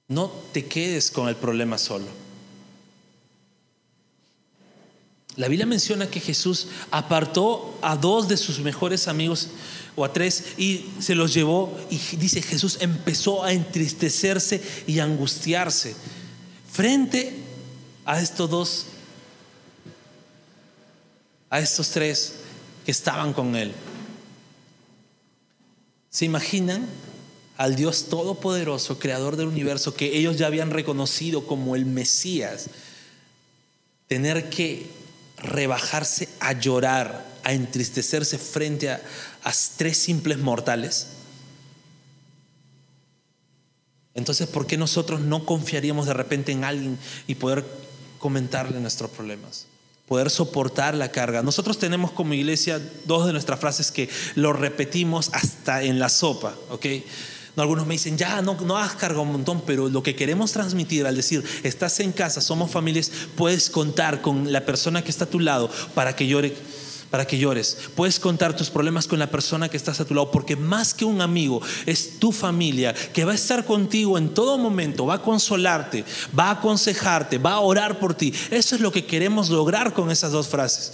No 0.08 0.32
te 0.54 0.66
quedes 0.66 1.12
con 1.12 1.28
el 1.28 1.36
problema 1.36 1.78
solo. 1.78 2.08
La 5.36 5.48
Biblia 5.48 5.68
menciona 5.68 6.10
que 6.10 6.20
Jesús 6.20 6.68
apartó 6.90 7.78
a 7.84 7.96
dos 7.96 8.28
de 8.28 8.38
sus 8.38 8.60
mejores 8.60 9.08
amigos 9.08 9.50
o 9.96 10.04
a 10.04 10.12
tres 10.12 10.54
y 10.58 10.86
se 11.00 11.14
los 11.14 11.34
llevó 11.34 11.78
y 11.92 11.98
dice 12.18 12.42
Jesús 12.42 12.78
empezó 12.82 13.44
a 13.44 13.54
entristecerse 13.54 14.64
y 14.88 15.00
angustiarse 15.00 15.96
frente 16.72 17.36
a 18.04 18.20
estos 18.20 18.50
dos, 18.50 18.86
a 21.52 21.60
estos 21.60 21.92
tres 21.92 22.34
que 22.84 22.92
estaban 22.92 23.32
con 23.32 23.56
él. 23.56 23.74
¿Se 26.10 26.26
imaginan 26.26 26.88
al 27.58 27.76
Dios 27.76 28.06
Todopoderoso, 28.10 29.00
Creador 29.00 29.36
del 29.36 29.48
universo, 29.48 29.96
que 29.96 30.16
ellos 30.18 30.38
ya 30.38 30.46
habían 30.46 30.70
reconocido 30.70 31.48
como 31.48 31.76
el 31.76 31.86
Mesías, 31.86 32.70
tener 34.08 34.50
que 34.50 34.88
rebajarse 35.38 36.30
a 36.40 36.54
llorar, 36.54 37.26
a 37.44 37.54
entristecerse 37.54 38.38
frente 38.38 38.92
a, 38.92 39.02
tres 39.78 39.98
simples 39.98 40.38
mortales. 40.38 41.08
Entonces, 44.14 44.48
¿por 44.48 44.68
qué 44.68 44.78
nosotros 44.78 45.22
no 45.22 45.46
confiaríamos 45.46 46.06
de 46.06 46.14
repente 46.14 46.52
en 46.52 46.64
alguien 46.64 46.98
y 47.28 47.36
poder 47.36 47.66
comentarle 48.20 48.80
nuestros 48.80 49.10
problemas? 49.12 49.66
Poder 50.08 50.30
soportar 50.30 50.96
la 50.96 51.12
carga. 51.12 51.44
Nosotros 51.44 51.80
tenemos 51.80 52.12
como 52.12 52.34
iglesia 52.34 52.82
dos 53.06 53.26
de 53.26 53.34
nuestras 53.34 53.60
frases 53.60 53.92
que 53.92 54.10
lo 54.36 54.54
repetimos 54.54 55.30
hasta 55.34 55.84
en 55.84 56.00
la 56.00 56.10
sopa, 56.10 56.56
¿ok? 56.70 56.86
Algunos 57.62 57.86
me 57.88 57.96
dicen, 57.96 58.18
ya, 58.18 58.42
no, 58.42 58.56
no 58.62 58.76
cargado 58.98 59.22
un 59.24 59.32
montón, 59.32 59.62
pero 59.66 59.90
lo 59.90 60.04
que 60.04 60.16
queremos 60.16 60.52
transmitir 60.52 61.06
al 61.06 61.16
decir, 61.16 61.44
estás 61.64 62.00
en 62.00 62.12
casa, 62.12 62.42
somos 62.42 62.72
familias, 62.72 63.12
puedes 63.36 63.70
contar 63.70 64.22
con 64.22 64.52
la 64.52 64.66
persona 64.66 65.04
que 65.04 65.12
está 65.12 65.26
a 65.26 65.30
tu 65.30 65.40
lado 65.40 65.70
para 65.94 66.16
que 66.16 66.28
llore 66.28 66.56
para 67.10 67.26
que 67.26 67.38
llores. 67.38 67.78
Puedes 67.96 68.20
contar 68.20 68.56
tus 68.56 68.70
problemas 68.70 69.08
con 69.08 69.20
la 69.20 69.32
persona 69.32 69.70
que 69.70 69.78
estás 69.78 70.00
a 70.00 70.06
tu 70.06 70.14
lado, 70.14 70.32
porque 70.32 70.56
más 70.56 70.94
que 70.94 71.06
un 71.06 71.22
amigo, 71.22 71.62
es 71.86 72.20
tu 72.20 72.32
familia 72.32 72.94
que 72.94 73.26
va 73.26 73.32
a 73.32 73.36
estar 73.36 73.66
contigo 73.66 74.18
en 74.18 74.34
todo 74.34 74.58
momento, 74.58 75.06
va 75.06 75.16
a 75.16 75.22
consolarte, 75.22 76.04
va 76.38 76.50
a 76.50 76.52
aconsejarte, 76.52 77.38
va 77.38 77.54
a 77.54 77.60
orar 77.62 78.00
por 78.00 78.14
ti. 78.14 78.34
Eso 78.52 78.76
es 78.76 78.82
lo 78.82 78.92
que 78.92 79.06
queremos 79.06 79.50
lograr 79.50 79.94
con 79.94 80.12
esas 80.12 80.32
dos 80.32 80.48
frases. 80.48 80.94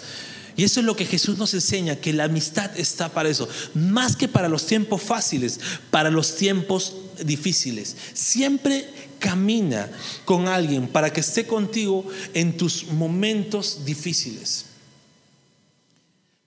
Y 0.56 0.64
eso 0.64 0.80
es 0.80 0.86
lo 0.86 0.96
que 0.96 1.06
Jesús 1.06 1.38
nos 1.38 1.54
enseña, 1.54 1.96
que 1.96 2.14
la 2.14 2.26
amistad 2.26 2.72
está 2.80 3.10
para 3.10 3.30
eso, 3.30 3.48
más 3.74 4.16
que 4.16 4.28
para 4.28 4.48
los 4.48 4.66
tiempos 4.66 5.02
fáciles, 5.02 5.60
para 5.90 6.12
los 6.12 6.36
tiempos 6.36 6.94
difíciles. 7.24 7.96
Siempre 8.14 8.88
camina 9.20 9.90
con 10.26 10.48
alguien 10.48 10.88
para 10.88 11.12
que 11.12 11.22
esté 11.22 11.48
contigo 11.48 12.06
en 12.34 12.56
tus 12.58 12.86
momentos 12.88 13.86
difíciles, 13.86 14.66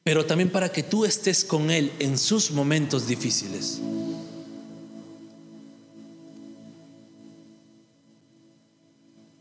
pero 0.04 0.24
también 0.24 0.50
para 0.50 0.70
que 0.70 0.84
tú 0.84 1.04
estés 1.04 1.44
con 1.44 1.70
Él 1.70 1.90
en 1.98 2.16
sus 2.16 2.52
momentos 2.52 3.08
difíciles. 3.08 3.80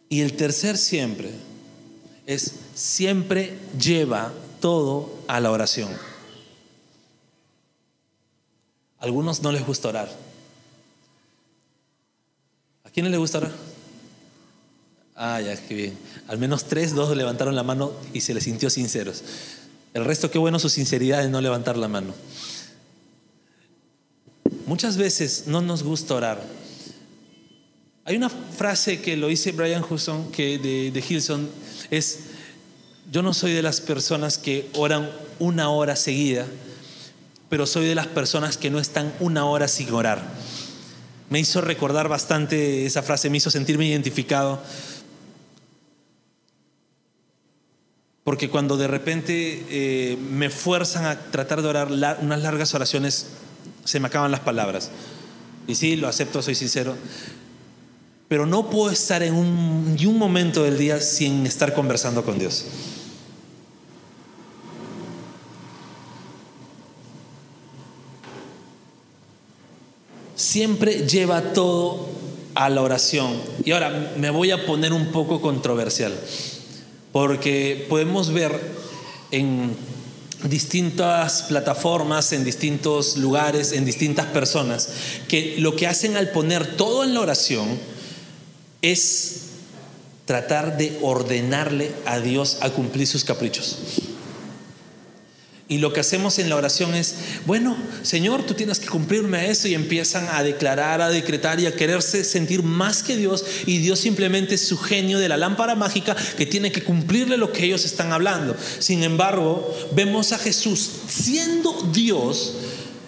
Y 0.09 0.21
el 0.21 0.33
tercer 0.33 0.77
siempre 0.77 1.29
es 2.25 2.53
siempre 2.73 3.57
lleva 3.79 4.33
todo 4.59 5.13
a 5.27 5.39
la 5.39 5.51
oración. 5.51 5.89
A 8.99 9.05
algunos 9.05 9.41
no 9.41 9.51
les 9.51 9.65
gusta 9.65 9.89
orar. 9.89 10.09
¿A 12.83 12.89
quiénes 12.89 13.11
les 13.11 13.19
gusta 13.19 13.39
orar? 13.39 13.51
Ah, 15.15 15.39
ya, 15.39 15.55
qué 15.55 15.73
bien. 15.73 15.97
Al 16.27 16.37
menos 16.37 16.65
tres, 16.65 16.93
dos 16.93 17.15
levantaron 17.15 17.55
la 17.55 17.63
mano 17.63 17.93
y 18.13 18.21
se 18.21 18.33
les 18.33 18.43
sintió 18.43 18.69
sinceros. 18.69 19.23
El 19.93 20.03
resto, 20.03 20.29
qué 20.29 20.37
bueno 20.37 20.59
su 20.59 20.69
sinceridad 20.69 21.23
de 21.23 21.29
no 21.29 21.39
levantar 21.39 21.77
la 21.77 21.87
mano. 21.87 22.13
muchas 24.65 24.97
veces 24.97 25.43
no 25.47 25.61
nos 25.61 25.83
gusta 25.83 26.15
orar. 26.15 26.43
Hay 28.03 28.17
una 28.17 28.29
frase 28.29 29.01
que 29.01 29.15
lo 29.15 29.27
dice 29.27 29.51
Brian 29.51 29.83
Hudson, 29.83 30.31
que 30.31 30.57
de, 30.59 30.91
de 30.91 31.03
Hilson, 31.07 31.49
es, 31.89 32.19
yo 33.15 33.21
no 33.21 33.33
soy 33.33 33.53
de 33.53 33.61
las 33.61 33.79
personas 33.79 34.37
que 34.37 34.69
oran 34.73 35.09
una 35.39 35.69
hora 35.69 35.95
seguida, 35.95 36.45
pero 37.47 37.65
soy 37.65 37.85
de 37.85 37.95
las 37.95 38.07
personas 38.07 38.57
que 38.57 38.69
no 38.69 38.77
están 38.77 39.13
una 39.21 39.45
hora 39.45 39.69
sin 39.69 39.93
orar. 39.93 40.21
Me 41.29 41.39
hizo 41.39 41.61
recordar 41.61 42.09
bastante 42.09 42.85
esa 42.85 43.03
frase, 43.03 43.29
me 43.29 43.37
hizo 43.37 43.49
sentirme 43.49 43.85
identificado. 43.85 44.61
Porque 48.25 48.49
cuando 48.49 48.75
de 48.75 48.87
repente 48.89 49.65
eh, 49.69 50.17
me 50.17 50.49
fuerzan 50.49 51.05
a 51.05 51.17
tratar 51.17 51.61
de 51.61 51.69
orar 51.69 51.87
unas 52.19 52.41
largas 52.41 52.73
oraciones, 52.73 53.27
se 53.85 54.01
me 54.01 54.07
acaban 54.07 54.29
las 54.29 54.41
palabras. 54.41 54.91
Y 55.67 55.75
sí, 55.75 55.95
lo 55.95 56.09
acepto, 56.09 56.41
soy 56.41 56.55
sincero. 56.55 56.97
Pero 58.27 58.45
no 58.45 58.69
puedo 58.69 58.91
estar 58.91 59.23
en 59.23 59.35
un, 59.35 59.95
ni 59.95 60.05
un 60.05 60.17
momento 60.17 60.63
del 60.63 60.77
día 60.77 60.99
sin 60.99 61.45
estar 61.45 61.73
conversando 61.73 62.25
con 62.25 62.37
Dios. 62.37 62.65
Siempre 70.35 71.07
lleva 71.07 71.53
todo 71.53 72.07
a 72.53 72.69
la 72.69 72.81
oración. 72.81 73.33
Y 73.63 73.71
ahora 73.71 74.13
me 74.17 74.29
voy 74.29 74.51
a 74.51 74.65
poner 74.65 74.93
un 74.93 75.11
poco 75.11 75.41
controversial, 75.41 76.13
porque 77.11 77.85
podemos 77.89 78.31
ver 78.31 78.59
en 79.31 79.75
distintas 80.43 81.43
plataformas, 81.43 82.31
en 82.31 82.43
distintos 82.43 83.17
lugares, 83.17 83.71
en 83.71 83.85
distintas 83.85 84.27
personas, 84.27 84.89
que 85.27 85.55
lo 85.57 85.75
que 85.75 85.87
hacen 85.87 86.17
al 86.17 86.29
poner 86.29 86.77
todo 86.77 87.03
en 87.03 87.13
la 87.13 87.21
oración 87.21 87.67
es 88.81 89.41
tratar 90.25 90.77
de 90.77 90.97
ordenarle 91.01 91.91
a 92.05 92.19
Dios 92.19 92.57
a 92.61 92.69
cumplir 92.69 93.07
sus 93.07 93.23
caprichos. 93.23 93.77
Y 95.67 95.79
lo 95.79 95.91
que 95.91 95.99
hacemos 95.99 96.37
en 96.37 96.49
la 96.49 96.57
oración 96.57 96.93
es, 96.93 97.15
bueno, 97.47 97.75
Señor, 98.03 98.43
tú 98.43 98.53
tienes 98.53 98.77
que 98.79 98.85
cumplirme 98.85 99.49
eso 99.49 99.67
y 99.67 99.73
empiezan 99.73 100.27
a 100.31 100.43
declarar, 100.43 101.01
a 101.01 101.09
decretar 101.09 101.59
y 101.59 101.65
a 101.65 101.75
quererse 101.75 102.23
sentir 102.23 102.61
más 102.61 103.01
que 103.01 103.17
Dios 103.17 103.43
y 103.65 103.79
Dios 103.79 103.99
simplemente 103.99 104.55
es 104.55 104.67
su 104.67 104.77
genio 104.77 105.17
de 105.17 105.27
la 105.27 105.37
lámpara 105.37 105.73
mágica 105.73 106.15
que 106.37 106.45
tiene 106.45 106.71
que 106.71 106.83
cumplirle 106.83 107.37
lo 107.37 107.51
que 107.51 107.65
ellos 107.65 107.83
están 107.83 108.11
hablando. 108.11 108.55
Sin 108.77 109.01
embargo, 109.01 109.75
vemos 109.95 110.33
a 110.33 110.37
Jesús 110.37 110.87
siendo 111.07 111.73
Dios 111.91 112.53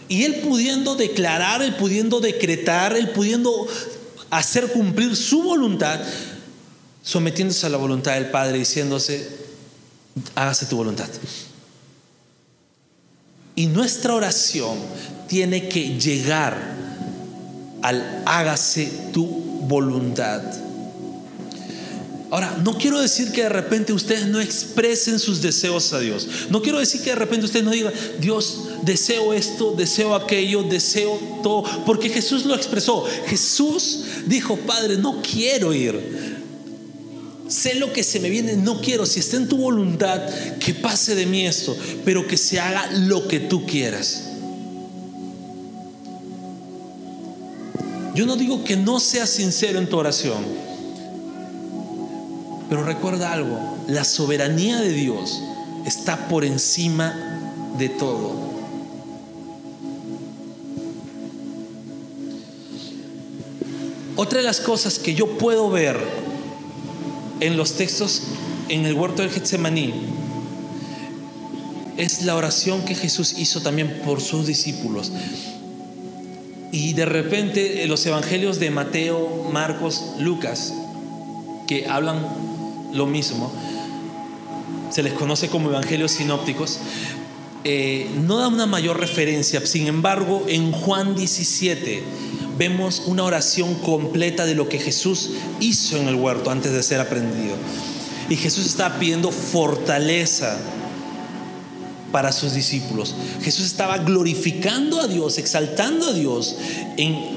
y 0.08 0.24
él 0.24 0.38
pudiendo 0.38 0.96
declarar, 0.96 1.62
él 1.62 1.76
pudiendo 1.76 2.20
decretar, 2.22 2.98
él 2.98 3.10
pudiendo 3.10 3.68
hacer 4.32 4.72
cumplir 4.72 5.16
su 5.16 5.44
voluntad, 5.44 6.00
sometiéndose 7.04 7.68
a 7.68 7.70
la 7.70 7.78
voluntad 7.78 8.16
del 8.16 8.32
Padre, 8.32 8.58
diciéndose, 8.58 9.30
hágase 10.34 10.66
tu 10.66 10.78
voluntad. 10.78 11.08
Y 13.58 13.66
nuestra 13.66 14.14
oración 14.14 14.78
tiene 15.28 15.68
que 15.68 15.98
llegar 15.98 16.56
al 17.82 18.22
hágase 18.28 18.86
tu 19.12 19.26
voluntad. 19.26 20.44
Ahora, 22.30 22.56
no 22.64 22.78
quiero 22.78 23.02
decir 23.02 23.32
que 23.32 23.42
de 23.42 23.50
repente 23.50 23.94
ustedes 23.94 24.28
no 24.28 24.40
expresen 24.40 25.18
sus 25.18 25.42
deseos 25.42 25.92
a 25.94 26.00
Dios. 26.00 26.28
No 26.52 26.62
quiero 26.62 26.78
decir 26.78 27.02
que 27.02 27.10
de 27.10 27.16
repente 27.16 27.46
ustedes 27.48 27.66
no 27.66 27.72
digan, 27.72 27.94
Dios, 28.20 28.60
deseo 28.84 29.34
esto, 29.34 29.74
deseo 29.76 30.14
aquello, 30.14 30.62
deseo 30.62 31.20
todo. 31.42 31.64
Porque 31.84 32.10
Jesús 32.10 32.46
lo 32.46 32.54
expresó. 32.54 33.06
Jesús 33.26 34.04
dijo, 34.28 34.56
Padre, 34.56 34.98
no 34.98 35.20
quiero 35.24 35.74
ir 35.74 36.37
sé 37.48 37.76
lo 37.76 37.94
que 37.94 38.04
se 38.04 38.20
me 38.20 38.30
viene, 38.30 38.56
no 38.56 38.82
quiero, 38.82 39.06
si 39.06 39.20
está 39.20 39.38
en 39.38 39.48
tu 39.48 39.58
voluntad, 39.58 40.22
que 40.60 40.74
pase 40.74 41.16
de 41.16 41.26
mí 41.26 41.46
esto, 41.46 41.76
pero 42.06 42.28
que 42.28 42.38
se 42.38 42.60
haga 42.60 42.92
lo 42.92 43.28
que 43.28 43.40
tú 43.40 43.66
quieras. 43.66 44.24
Yo 48.16 48.26
no 48.26 48.36
digo 48.36 48.64
que 48.64 48.76
no 48.76 49.00
seas 49.00 49.30
sincero 49.30 49.80
en 49.80 49.88
tu 49.88 49.98
oración, 49.98 50.44
pero 52.70 52.84
recuerda 52.84 53.32
algo, 53.32 53.78
la 53.88 54.04
soberanía 54.04 54.80
de 54.80 54.92
Dios 54.92 55.40
está 55.86 56.28
por 56.28 56.44
encima 56.44 57.14
de 57.78 57.90
todo. 57.90 58.48
Otra 64.16 64.40
de 64.40 64.44
las 64.44 64.60
cosas 64.60 64.98
que 64.98 65.14
yo 65.14 65.38
puedo 65.38 65.70
ver 65.70 65.96
en 67.40 67.58
los 67.58 67.74
textos 67.74 68.24
en 68.70 68.86
el 68.86 68.94
huerto 68.94 69.22
del 69.22 69.32
Getsemaní 69.32 69.94
es 71.98 72.24
la 72.24 72.36
oración 72.36 72.86
que 72.86 72.96
Jesús 72.96 73.36
hizo 73.38 73.62
también 73.62 74.02
por 74.06 74.22
sus 74.22 74.46
discípulos. 74.46 75.12
Y 76.72 76.94
de 76.94 77.06
repente 77.06 77.86
los 77.88 78.06
evangelios 78.06 78.60
de 78.60 78.70
Mateo, 78.70 79.50
Marcos, 79.52 80.04
Lucas, 80.20 80.74
que 81.68 81.88
hablan 81.88 82.26
lo 82.94 83.06
mismo, 83.06 83.52
se 84.92 85.04
les 85.04 85.14
conoce 85.14 85.50
como 85.50 85.70
evangelios 85.70 86.12
sinópticos, 86.12 86.80
eh, 87.64 88.10
no 88.26 88.38
da 88.38 88.48
una 88.48 88.66
mayor 88.66 89.00
referencia. 89.00 89.66
Sin 89.66 89.88
embargo, 89.88 90.46
en 90.48 90.72
Juan 90.72 91.16
17, 91.16 92.04
vemos 92.58 93.04
una 93.06 93.24
oración 93.24 93.76
completa 93.76 94.46
de 94.46 94.56
lo 94.56 94.68
que 94.70 94.80
Jesús 94.80 95.32
hizo 95.60 95.98
en 95.98 96.08
el 96.08 96.16
huerto 96.16 96.52
antes 96.52 96.72
de 96.72 96.84
ser 96.84 97.00
aprendido. 97.00 97.56
Y 98.30 98.36
Jesús 98.36 98.66
estaba 98.66 99.00
pidiendo 99.00 99.32
fortaleza 99.32 100.58
para 102.12 102.32
sus 102.32 102.54
discípulos. 102.54 103.16
Jesús 103.42 103.66
estaba 103.66 103.98
glorificando 104.00 105.00
a 105.00 105.08
Dios, 105.08 105.38
exaltando 105.38 106.08
a 106.08 106.14
Dios 106.14 106.56
en 106.98 107.37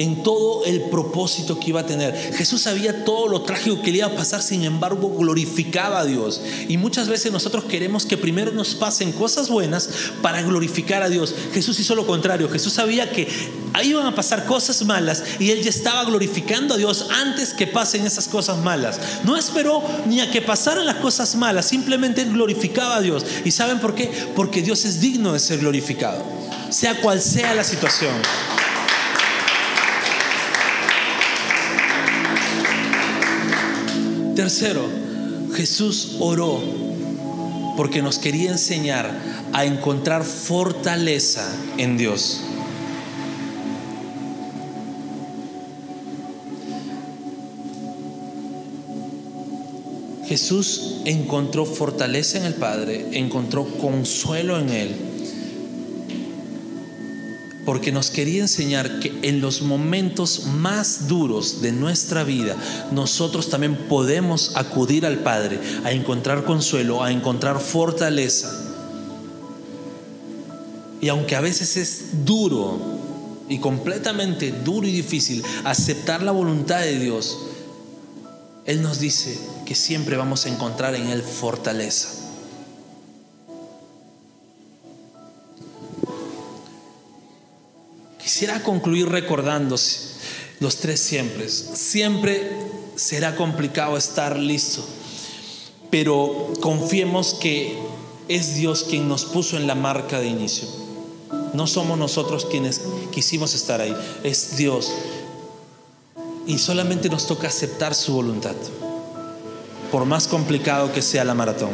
en 0.00 0.22
todo 0.22 0.64
el 0.64 0.80
propósito 0.82 1.60
que 1.60 1.68
iba 1.68 1.80
a 1.80 1.86
tener. 1.86 2.14
Jesús 2.34 2.62
sabía 2.62 3.04
todo 3.04 3.28
lo 3.28 3.42
trágico 3.42 3.82
que 3.82 3.90
le 3.90 3.98
iba 3.98 4.06
a 4.06 4.16
pasar, 4.16 4.40
sin 4.40 4.64
embargo 4.64 5.10
glorificaba 5.10 6.00
a 6.00 6.04
Dios. 6.06 6.40
Y 6.68 6.78
muchas 6.78 7.08
veces 7.08 7.30
nosotros 7.32 7.64
queremos 7.64 8.06
que 8.06 8.16
primero 8.16 8.50
nos 8.52 8.74
pasen 8.74 9.12
cosas 9.12 9.50
buenas 9.50 9.90
para 10.22 10.40
glorificar 10.40 11.02
a 11.02 11.10
Dios. 11.10 11.34
Jesús 11.52 11.78
hizo 11.80 11.94
lo 11.94 12.06
contrario. 12.06 12.48
Jesús 12.48 12.72
sabía 12.72 13.10
que 13.10 13.28
ahí 13.74 13.90
iban 13.90 14.06
a 14.06 14.14
pasar 14.14 14.46
cosas 14.46 14.82
malas 14.86 15.22
y 15.38 15.50
él 15.50 15.62
ya 15.62 15.68
estaba 15.68 16.02
glorificando 16.04 16.74
a 16.74 16.78
Dios 16.78 17.08
antes 17.10 17.52
que 17.52 17.66
pasen 17.66 18.06
esas 18.06 18.26
cosas 18.26 18.56
malas. 18.58 18.98
No 19.24 19.36
esperó 19.36 19.82
ni 20.06 20.20
a 20.20 20.30
que 20.30 20.40
pasaran 20.40 20.86
las 20.86 20.96
cosas 20.96 21.34
malas, 21.34 21.66
simplemente 21.66 22.24
glorificaba 22.24 22.96
a 22.96 23.00
Dios. 23.02 23.26
¿Y 23.44 23.50
saben 23.50 23.80
por 23.80 23.94
qué? 23.94 24.10
Porque 24.34 24.62
Dios 24.62 24.86
es 24.86 25.02
digno 25.02 25.34
de 25.34 25.40
ser 25.40 25.58
glorificado, 25.58 26.24
sea 26.70 26.98
cual 27.02 27.20
sea 27.20 27.54
la 27.54 27.64
situación. 27.64 28.14
Tercero, 34.40 34.88
Jesús 35.54 36.16
oró 36.18 36.62
porque 37.76 38.00
nos 38.00 38.18
quería 38.18 38.52
enseñar 38.52 39.14
a 39.52 39.66
encontrar 39.66 40.24
fortaleza 40.24 41.46
en 41.76 41.98
Dios. 41.98 42.40
Jesús 50.26 51.02
encontró 51.04 51.66
fortaleza 51.66 52.38
en 52.38 52.46
el 52.46 52.54
Padre, 52.54 53.08
encontró 53.12 53.66
consuelo 53.76 54.58
en 54.58 54.70
Él 54.70 55.09
porque 57.70 57.92
nos 57.92 58.10
quería 58.10 58.42
enseñar 58.42 58.98
que 58.98 59.16
en 59.22 59.40
los 59.40 59.62
momentos 59.62 60.46
más 60.46 61.06
duros 61.06 61.62
de 61.62 61.70
nuestra 61.70 62.24
vida, 62.24 62.56
nosotros 62.90 63.48
también 63.48 63.76
podemos 63.88 64.56
acudir 64.56 65.06
al 65.06 65.18
Padre 65.20 65.60
a 65.84 65.92
encontrar 65.92 66.42
consuelo, 66.42 67.04
a 67.04 67.12
encontrar 67.12 67.60
fortaleza. 67.60 68.52
Y 71.00 71.10
aunque 71.10 71.36
a 71.36 71.40
veces 71.40 71.76
es 71.76 72.24
duro 72.24 72.76
y 73.48 73.60
completamente 73.60 74.50
duro 74.50 74.88
y 74.88 74.90
difícil 74.90 75.40
aceptar 75.62 76.24
la 76.24 76.32
voluntad 76.32 76.80
de 76.80 76.98
Dios, 76.98 77.38
Él 78.64 78.82
nos 78.82 78.98
dice 78.98 79.38
que 79.64 79.76
siempre 79.76 80.16
vamos 80.16 80.44
a 80.44 80.48
encontrar 80.48 80.96
en 80.96 81.06
Él 81.06 81.22
fortaleza. 81.22 82.19
Quisiera 88.40 88.62
concluir 88.62 89.06
recordándose 89.06 89.98
los 90.60 90.76
tres 90.76 90.98
siempre. 90.98 91.46
Siempre 91.50 92.50
será 92.96 93.36
complicado 93.36 93.98
estar 93.98 94.38
listo, 94.38 94.82
pero 95.90 96.50
confiemos 96.62 97.34
que 97.34 97.78
es 98.28 98.54
Dios 98.54 98.86
quien 98.88 99.08
nos 99.08 99.26
puso 99.26 99.58
en 99.58 99.66
la 99.66 99.74
marca 99.74 100.20
de 100.20 100.28
inicio. 100.28 100.66
No 101.52 101.66
somos 101.66 101.98
nosotros 101.98 102.46
quienes 102.50 102.80
quisimos 103.12 103.54
estar 103.54 103.82
ahí. 103.82 103.94
Es 104.24 104.56
Dios. 104.56 104.90
Y 106.46 106.56
solamente 106.56 107.10
nos 107.10 107.26
toca 107.26 107.48
aceptar 107.48 107.94
su 107.94 108.14
voluntad, 108.14 108.56
por 109.92 110.06
más 110.06 110.26
complicado 110.26 110.94
que 110.94 111.02
sea 111.02 111.26
la 111.26 111.34
maratón. 111.34 111.72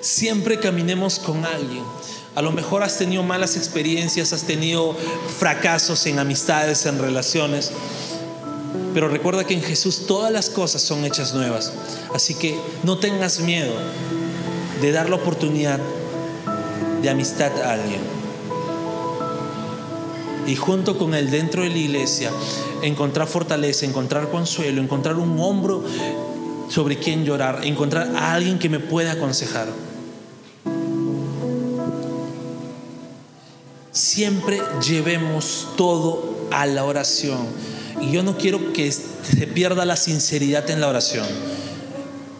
Siempre 0.00 0.60
caminemos 0.60 1.18
con 1.18 1.44
alguien. 1.44 1.82
A 2.34 2.42
lo 2.42 2.50
mejor 2.50 2.82
has 2.82 2.98
tenido 2.98 3.22
malas 3.22 3.56
experiencias, 3.56 4.32
has 4.32 4.42
tenido 4.42 4.96
fracasos 5.38 6.04
en 6.06 6.18
amistades, 6.18 6.84
en 6.84 6.98
relaciones. 6.98 7.70
Pero 8.92 9.08
recuerda 9.08 9.44
que 9.44 9.54
en 9.54 9.62
Jesús 9.62 10.06
todas 10.06 10.32
las 10.32 10.50
cosas 10.50 10.82
son 10.82 11.04
hechas 11.04 11.32
nuevas. 11.32 11.72
Así 12.12 12.34
que 12.34 12.58
no 12.82 12.98
tengas 12.98 13.38
miedo 13.38 13.72
de 14.80 14.90
dar 14.90 15.08
la 15.08 15.16
oportunidad 15.16 15.78
de 17.02 17.10
amistad 17.10 17.52
a 17.62 17.74
alguien. 17.74 18.00
Y 20.48 20.56
junto 20.56 20.98
con 20.98 21.14
él 21.14 21.30
dentro 21.30 21.62
de 21.62 21.70
la 21.70 21.78
iglesia, 21.78 22.30
encontrar 22.82 23.28
fortaleza, 23.28 23.86
encontrar 23.86 24.28
consuelo, 24.30 24.82
encontrar 24.82 25.16
un 25.16 25.38
hombro 25.38 25.84
sobre 26.68 26.98
quien 26.98 27.24
llorar, 27.24 27.60
encontrar 27.64 28.10
a 28.16 28.34
alguien 28.34 28.58
que 28.58 28.68
me 28.68 28.80
pueda 28.80 29.12
aconsejar. 29.12 29.68
Siempre 33.94 34.60
llevemos 34.84 35.68
todo 35.76 36.48
a 36.50 36.66
la 36.66 36.84
oración. 36.84 37.46
Y 38.00 38.10
yo 38.10 38.24
no 38.24 38.36
quiero 38.36 38.72
que 38.72 38.90
se 38.90 39.46
pierda 39.46 39.84
la 39.84 39.94
sinceridad 39.94 40.68
en 40.68 40.80
la 40.80 40.88
oración. 40.88 41.26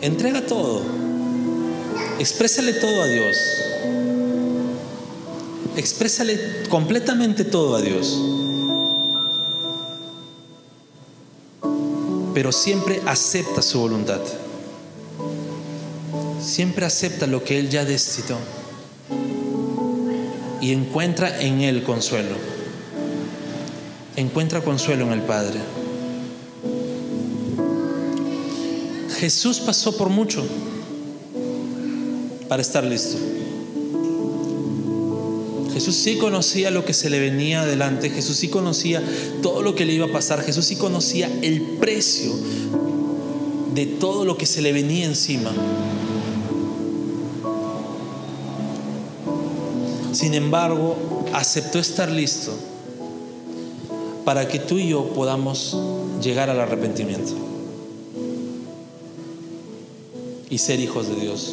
Entrega 0.00 0.44
todo. 0.44 0.82
Exprésale 2.18 2.72
todo 2.72 3.02
a 3.02 3.06
Dios. 3.06 3.36
Exprésale 5.76 6.64
completamente 6.68 7.44
todo 7.44 7.76
a 7.76 7.80
Dios. 7.80 8.20
Pero 12.34 12.50
siempre 12.50 13.00
acepta 13.06 13.62
su 13.62 13.78
voluntad. 13.78 14.20
Siempre 16.42 16.84
acepta 16.84 17.28
lo 17.28 17.44
que 17.44 17.60
Él 17.60 17.70
ya 17.70 17.84
decidió. 17.84 18.38
Y 20.64 20.72
encuentra 20.72 21.42
en 21.42 21.60
Él 21.60 21.82
consuelo. 21.82 22.34
Encuentra 24.16 24.62
consuelo 24.62 25.04
en 25.04 25.12
el 25.12 25.20
Padre. 25.20 25.58
Jesús 29.18 29.60
pasó 29.60 29.94
por 29.98 30.08
mucho 30.08 30.42
para 32.48 32.62
estar 32.62 32.82
listo. 32.82 33.18
Jesús 35.74 35.96
sí 35.96 36.16
conocía 36.16 36.70
lo 36.70 36.86
que 36.86 36.94
se 36.94 37.10
le 37.10 37.20
venía 37.20 37.60
adelante, 37.60 38.08
Jesús 38.08 38.38
sí 38.38 38.48
conocía 38.48 39.02
todo 39.42 39.60
lo 39.60 39.74
que 39.74 39.84
le 39.84 39.92
iba 39.92 40.06
a 40.06 40.12
pasar, 40.12 40.40
Jesús 40.40 40.64
sí 40.64 40.76
conocía 40.76 41.30
el 41.42 41.60
precio 41.78 42.32
de 43.74 43.84
todo 43.84 44.24
lo 44.24 44.38
que 44.38 44.46
se 44.46 44.62
le 44.62 44.72
venía 44.72 45.04
encima. 45.04 45.52
Sin 50.14 50.34
embargo, 50.34 50.96
aceptó 51.32 51.80
estar 51.80 52.08
listo 52.08 52.52
para 54.24 54.46
que 54.46 54.60
tú 54.60 54.78
y 54.78 54.88
yo 54.88 55.08
podamos 55.08 55.76
llegar 56.22 56.50
al 56.50 56.60
arrepentimiento 56.60 57.32
y 60.48 60.58
ser 60.58 60.78
hijos 60.78 61.08
de 61.08 61.16
Dios. 61.16 61.52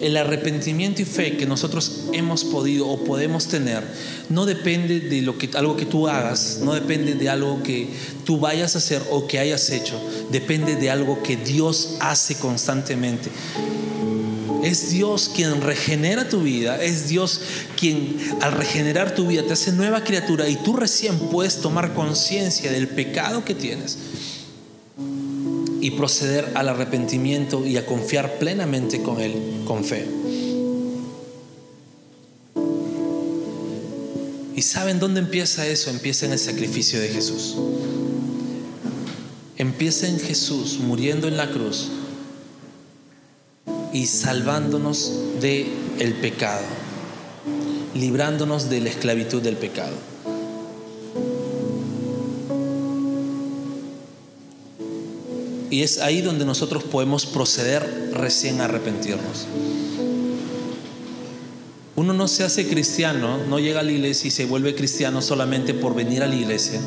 El 0.00 0.16
arrepentimiento 0.16 1.02
y 1.02 1.04
fe 1.04 1.36
que 1.36 1.46
nosotros 1.46 2.04
hemos 2.12 2.44
podido 2.44 2.88
o 2.88 3.04
podemos 3.04 3.46
tener 3.48 3.84
no 4.28 4.46
depende 4.46 5.00
de 5.00 5.22
lo 5.22 5.36
que, 5.38 5.50
algo 5.54 5.76
que 5.76 5.86
tú 5.86 6.08
hagas, 6.08 6.60
no 6.62 6.74
depende 6.74 7.14
de 7.14 7.28
algo 7.28 7.62
que 7.62 7.88
tú 8.24 8.38
vayas 8.38 8.74
a 8.74 8.78
hacer 8.78 9.02
o 9.10 9.26
que 9.26 9.38
hayas 9.38 9.70
hecho, 9.70 10.00
depende 10.30 10.76
de 10.76 10.90
algo 10.90 11.22
que 11.22 11.36
Dios 11.36 11.96
hace 12.00 12.36
constantemente. 12.36 13.30
Es 14.62 14.90
Dios 14.90 15.30
quien 15.34 15.62
regenera 15.62 16.28
tu 16.28 16.42
vida, 16.42 16.82
es 16.82 17.08
Dios 17.08 17.40
quien 17.78 18.18
al 18.42 18.52
regenerar 18.52 19.14
tu 19.14 19.26
vida 19.26 19.42
te 19.42 19.54
hace 19.54 19.72
nueva 19.72 20.04
criatura 20.04 20.48
y 20.48 20.56
tú 20.56 20.74
recién 20.74 21.18
puedes 21.18 21.62
tomar 21.62 21.94
conciencia 21.94 22.70
del 22.70 22.88
pecado 22.88 23.44
que 23.44 23.54
tienes 23.54 23.96
y 25.80 25.92
proceder 25.92 26.52
al 26.54 26.68
arrepentimiento 26.68 27.66
y 27.66 27.76
a 27.76 27.86
confiar 27.86 28.38
plenamente 28.38 29.02
con 29.02 29.20
Él, 29.20 29.34
con 29.66 29.84
fe. 29.84 30.06
¿Y 34.54 34.62
saben 34.62 34.98
dónde 34.98 35.20
empieza 35.20 35.66
eso? 35.66 35.88
Empieza 35.88 36.26
en 36.26 36.32
el 36.32 36.38
sacrificio 36.38 37.00
de 37.00 37.08
Jesús. 37.08 37.56
Empieza 39.56 40.06
en 40.06 40.20
Jesús 40.20 40.78
muriendo 40.78 41.28
en 41.28 41.36
la 41.36 41.50
cruz 41.50 41.88
y 43.92 44.06
salvándonos 44.06 45.12
de 45.40 45.66
el 45.98 46.14
pecado, 46.14 46.64
librándonos 47.94 48.70
de 48.70 48.80
la 48.80 48.90
esclavitud 48.90 49.42
del 49.42 49.56
pecado. 49.56 49.94
Y 55.70 55.82
es 55.82 55.98
ahí 55.98 56.20
donde 56.20 56.44
nosotros 56.44 56.82
podemos 56.82 57.26
proceder 57.26 58.10
recién 58.12 58.60
a 58.60 58.64
arrepentirnos. 58.64 59.46
Uno 61.94 62.12
no 62.12 62.28
se 62.28 62.44
hace 62.44 62.66
cristiano, 62.66 63.38
no 63.48 63.60
llega 63.60 63.80
a 63.80 63.82
la 63.82 63.92
iglesia 63.92 64.28
y 64.28 64.30
se 64.30 64.46
vuelve 64.46 64.74
cristiano 64.74 65.22
solamente 65.22 65.74
por 65.74 65.94
venir 65.94 66.22
a 66.22 66.26
la 66.26 66.34
iglesia. 66.34 66.80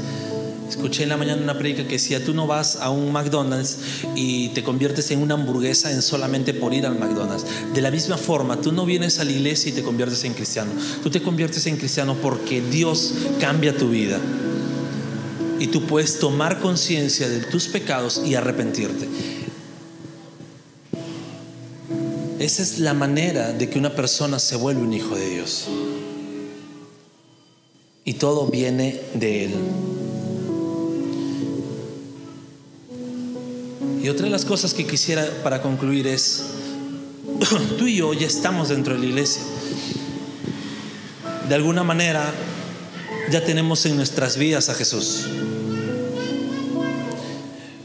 Escuché 0.67 1.03
en 1.03 1.09
la 1.09 1.17
mañana 1.17 1.41
una 1.41 1.57
predica 1.57 1.83
que 1.83 1.93
decía, 1.93 2.25
tú 2.25 2.33
no 2.33 2.47
vas 2.47 2.77
a 2.77 2.89
un 2.89 3.11
McDonald's 3.11 3.77
y 4.15 4.49
te 4.49 4.63
conviertes 4.63 5.11
en 5.11 5.21
una 5.21 5.35
hamburguesa 5.35 5.91
en 5.91 6.01
solamente 6.01 6.53
por 6.53 6.73
ir 6.73 6.85
al 6.85 6.97
McDonald's. 6.97 7.45
De 7.73 7.81
la 7.81 7.91
misma 7.91 8.17
forma, 8.17 8.59
tú 8.59 8.71
no 8.71 8.85
vienes 8.85 9.19
a 9.19 9.23
la 9.23 9.31
iglesia 9.31 9.69
y 9.69 9.73
te 9.73 9.83
conviertes 9.83 10.23
en 10.23 10.33
cristiano. 10.33 10.71
Tú 11.03 11.09
te 11.09 11.21
conviertes 11.21 11.67
en 11.67 11.77
cristiano 11.77 12.17
porque 12.21 12.61
Dios 12.61 13.13
cambia 13.39 13.77
tu 13.77 13.89
vida 13.89 14.19
y 15.63 15.67
tú 15.67 15.85
puedes 15.85 16.19
tomar 16.19 16.59
conciencia 16.59 17.29
de 17.29 17.39
tus 17.39 17.69
pecados 17.69 18.21
y 18.25 18.35
arrepentirte. 18.35 19.07
Esa 22.37 22.61
es 22.61 22.79
la 22.79 22.93
manera 22.93 23.53
de 23.53 23.69
que 23.69 23.79
una 23.79 23.95
persona 23.95 24.39
se 24.39 24.57
vuelve 24.57 24.81
un 24.81 24.91
hijo 24.91 25.15
de 25.15 25.29
Dios. 25.29 25.69
Y 28.03 28.15
todo 28.15 28.47
viene 28.47 28.99
de 29.13 29.45
Él. 29.45 29.53
Y 34.03 34.09
otra 34.09 34.25
de 34.25 34.31
las 34.31 34.43
cosas 34.43 34.73
que 34.73 34.85
quisiera 34.85 35.25
para 35.43 35.61
concluir 35.61 36.07
es, 36.07 36.43
tú 37.79 37.87
y 37.87 37.95
yo 37.95 38.13
ya 38.13 38.27
estamos 38.27 38.67
dentro 38.67 38.95
de 38.95 38.99
la 38.99 39.05
iglesia. 39.05 39.43
De 41.47 41.55
alguna 41.55 41.85
manera 41.85 42.33
ya 43.31 43.45
tenemos 43.45 43.85
en 43.85 43.95
nuestras 43.95 44.35
vidas 44.35 44.67
a 44.67 44.73
Jesús. 44.73 45.25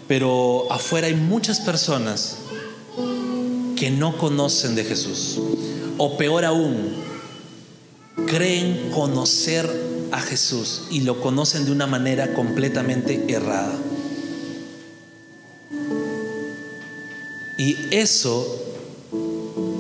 Pero 0.09 0.73
afuera 0.73 1.07
hay 1.07 1.15
muchas 1.15 1.61
personas 1.61 2.39
que 3.77 3.91
no 3.91 4.17
conocen 4.17 4.75
de 4.75 4.85
Jesús. 4.85 5.39
O 5.99 6.17
peor 6.17 6.45
aún, 6.45 6.95
creen 8.27 8.91
conocer 8.91 9.69
a 10.11 10.21
Jesús 10.21 10.85
y 10.91 11.01
lo 11.01 11.21
conocen 11.21 11.67
de 11.67 11.73
una 11.73 11.87
manera 11.87 12.33
completamente 12.33 13.27
errada. 13.29 13.77
Y 17.59 17.77
eso 17.91 18.47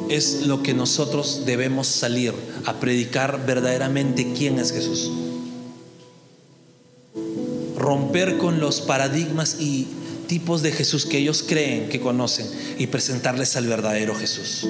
es 0.08 0.46
lo 0.46 0.62
que 0.62 0.74
nosotros 0.74 1.42
debemos 1.46 1.86
salir 1.86 2.34
a 2.66 2.74
predicar 2.80 3.46
verdaderamente 3.46 4.32
quién 4.36 4.58
es 4.58 4.72
Jesús. 4.72 5.10
Romper 7.76 8.38
con 8.38 8.58
los 8.58 8.80
paradigmas 8.80 9.60
y 9.60 9.86
tipos 10.28 10.62
de 10.62 10.70
Jesús 10.70 11.06
que 11.06 11.18
ellos 11.18 11.44
creen 11.46 11.88
que 11.88 12.00
conocen 12.00 12.46
y 12.78 12.86
presentarles 12.86 13.56
al 13.56 13.66
verdadero 13.66 14.14
Jesús. 14.14 14.68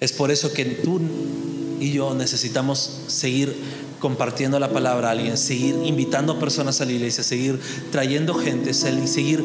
Es 0.00 0.12
por 0.12 0.30
eso 0.30 0.52
que 0.52 0.64
tú 0.64 1.00
y 1.80 1.92
yo 1.92 2.14
necesitamos 2.14 3.00
seguir 3.08 3.54
compartiendo 3.98 4.58
la 4.58 4.70
palabra 4.70 5.08
a 5.08 5.10
alguien, 5.12 5.36
seguir 5.36 5.76
invitando 5.84 6.38
personas 6.38 6.80
a 6.80 6.84
la 6.84 6.92
iglesia, 6.92 7.24
seguir 7.24 7.58
trayendo 7.90 8.34
gente, 8.34 8.74
seguir 8.74 9.44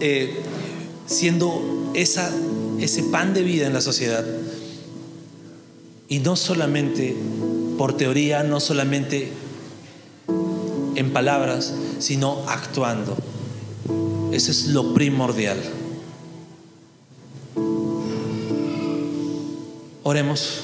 eh, 0.00 0.34
siendo 1.06 1.92
ese 1.94 3.02
pan 3.10 3.34
de 3.34 3.42
vida 3.42 3.66
en 3.66 3.72
la 3.72 3.80
sociedad. 3.80 4.24
Y 6.08 6.20
no 6.20 6.36
solamente 6.36 7.16
por 7.76 7.96
teoría, 7.96 8.42
no 8.42 8.60
solamente 8.60 9.32
en 10.96 11.12
palabras, 11.12 11.72
sino 11.98 12.42
actuando. 12.48 13.16
Eso 14.32 14.50
es 14.50 14.68
lo 14.68 14.94
primordial. 14.94 15.58
Oremos. 20.02 20.60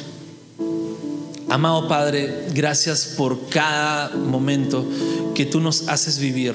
Amado 1.49 1.87
Padre, 1.87 2.47
gracias 2.55 3.14
por 3.16 3.49
cada 3.49 4.11
momento 4.16 4.87
que 5.35 5.45
tú 5.45 5.61
nos 5.61 5.89
haces 5.89 6.18
vivir. 6.18 6.55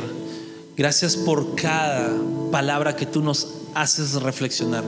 Gracias 0.75 1.15
por 1.15 1.55
cada 1.55 2.11
palabra 2.51 2.95
que 2.95 3.05
tú 3.05 3.21
nos 3.21 3.47
haces 3.75 4.13
reflexionar. 4.13 4.83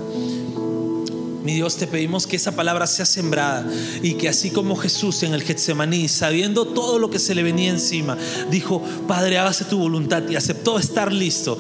Mi 1.43 1.53
Dios, 1.53 1.77
te 1.77 1.87
pedimos 1.87 2.27
que 2.27 2.35
esa 2.35 2.55
palabra 2.55 2.85
sea 2.85 3.05
sembrada 3.05 3.65
y 4.01 4.15
que 4.15 4.27
así 4.27 4.51
como 4.51 4.75
Jesús 4.75 5.23
en 5.23 5.33
el 5.33 5.43
Getsemaní, 5.43 6.07
sabiendo 6.09 6.65
todo 6.65 6.99
lo 6.99 7.09
que 7.09 7.19
se 7.19 7.33
le 7.33 7.43
venía 7.43 7.69
encima, 7.69 8.17
dijo, 8.51 8.81
Padre, 9.07 9.37
hágase 9.37 9.65
tu 9.65 9.77
voluntad 9.77 10.23
y 10.29 10.35
aceptó 10.35 10.77
estar 10.77 11.13
listo. 11.13 11.57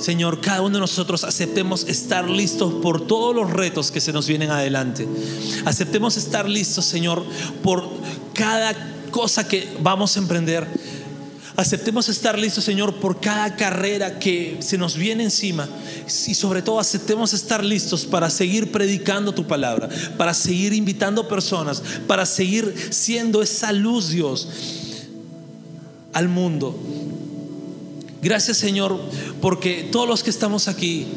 Señor, 0.00 0.40
cada 0.40 0.62
uno 0.62 0.76
de 0.76 0.80
nosotros 0.80 1.24
aceptemos 1.24 1.84
estar 1.88 2.28
listos 2.28 2.74
por 2.74 3.06
todos 3.06 3.34
los 3.34 3.50
retos 3.50 3.90
que 3.90 4.00
se 4.00 4.12
nos 4.12 4.26
vienen 4.26 4.50
adelante. 4.50 5.06
Aceptemos 5.64 6.16
estar 6.16 6.48
listos, 6.48 6.86
Señor, 6.86 7.24
por 7.62 7.88
cada 8.32 8.74
cosa 9.10 9.46
que 9.46 9.68
vamos 9.80 10.16
a 10.16 10.20
emprender. 10.20 10.66
Aceptemos 11.58 12.08
estar 12.08 12.38
listos, 12.38 12.62
Señor, 12.62 13.00
por 13.00 13.20
cada 13.20 13.56
carrera 13.56 14.20
que 14.20 14.58
se 14.60 14.78
nos 14.78 14.96
viene 14.96 15.24
encima. 15.24 15.68
Y 16.06 16.34
sobre 16.34 16.62
todo 16.62 16.78
aceptemos 16.78 17.34
estar 17.34 17.64
listos 17.64 18.06
para 18.06 18.30
seguir 18.30 18.70
predicando 18.70 19.34
tu 19.34 19.44
palabra, 19.44 19.88
para 20.16 20.34
seguir 20.34 20.72
invitando 20.72 21.26
personas, 21.26 21.82
para 22.06 22.26
seguir 22.26 22.72
siendo 22.90 23.42
esa 23.42 23.72
luz, 23.72 24.10
Dios, 24.10 24.48
al 26.12 26.28
mundo. 26.28 26.78
Gracias, 28.22 28.56
Señor, 28.56 28.96
porque 29.40 29.88
todos 29.90 30.08
los 30.08 30.22
que 30.22 30.30
estamos 30.30 30.68
aquí 30.68 31.08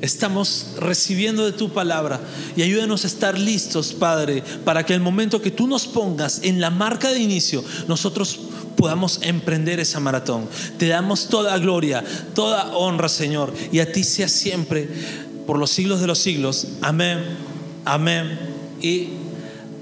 estamos 0.00 0.66
recibiendo 0.78 1.44
de 1.44 1.52
tu 1.52 1.70
palabra 1.70 2.20
y 2.56 2.62
ayúdanos 2.62 3.04
a 3.04 3.08
estar 3.08 3.38
listos, 3.38 3.92
Padre, 3.92 4.42
para 4.64 4.84
que 4.84 4.94
el 4.94 5.00
momento 5.00 5.42
que 5.42 5.50
tú 5.50 5.66
nos 5.66 5.86
pongas 5.86 6.40
en 6.42 6.60
la 6.60 6.70
marca 6.70 7.10
de 7.10 7.20
inicio, 7.20 7.64
nosotros 7.86 8.38
podamos 8.76 9.18
emprender 9.22 9.80
esa 9.80 10.00
maratón. 10.00 10.48
Te 10.78 10.86
damos 10.86 11.28
toda 11.28 11.58
gloria, 11.58 12.04
toda 12.34 12.76
honra, 12.76 13.08
Señor, 13.08 13.52
y 13.72 13.80
a 13.80 13.90
ti 13.90 14.04
sea 14.04 14.28
siempre, 14.28 14.88
por 15.46 15.58
los 15.58 15.70
siglos 15.70 16.00
de 16.00 16.06
los 16.06 16.18
siglos. 16.18 16.68
Amén, 16.82 17.18
amén 17.84 18.38
y 18.80 19.08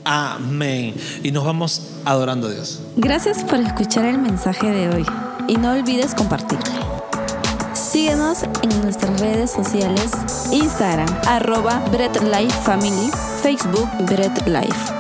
amén. 0.05 0.95
Y 1.23 1.31
nos 1.33 1.45
vamos 1.45 1.83
adorando 2.05 2.49
a 2.49 2.53
Dios. 2.53 2.81
Gracias 2.97 3.45
por 3.45 3.61
escuchar 3.61 4.07
el 4.07 4.19
mensaje 4.19 4.71
de 4.71 4.89
hoy 4.89 5.05
y 5.49 5.57
no 5.57 5.73
olvides 5.73 6.15
compartirlo. 6.15 6.96
Síguenos 7.77 8.43
en 8.63 8.81
nuestras 8.81 9.21
redes 9.21 9.51
sociales, 9.51 10.11
Instagram, 10.51 11.09
arroba 11.27 11.85
Bread 11.93 12.23
Life 12.23 12.57
Family, 12.63 13.11
Facebook 13.43 13.89
Bread 14.07 14.47
Life. 14.47 14.96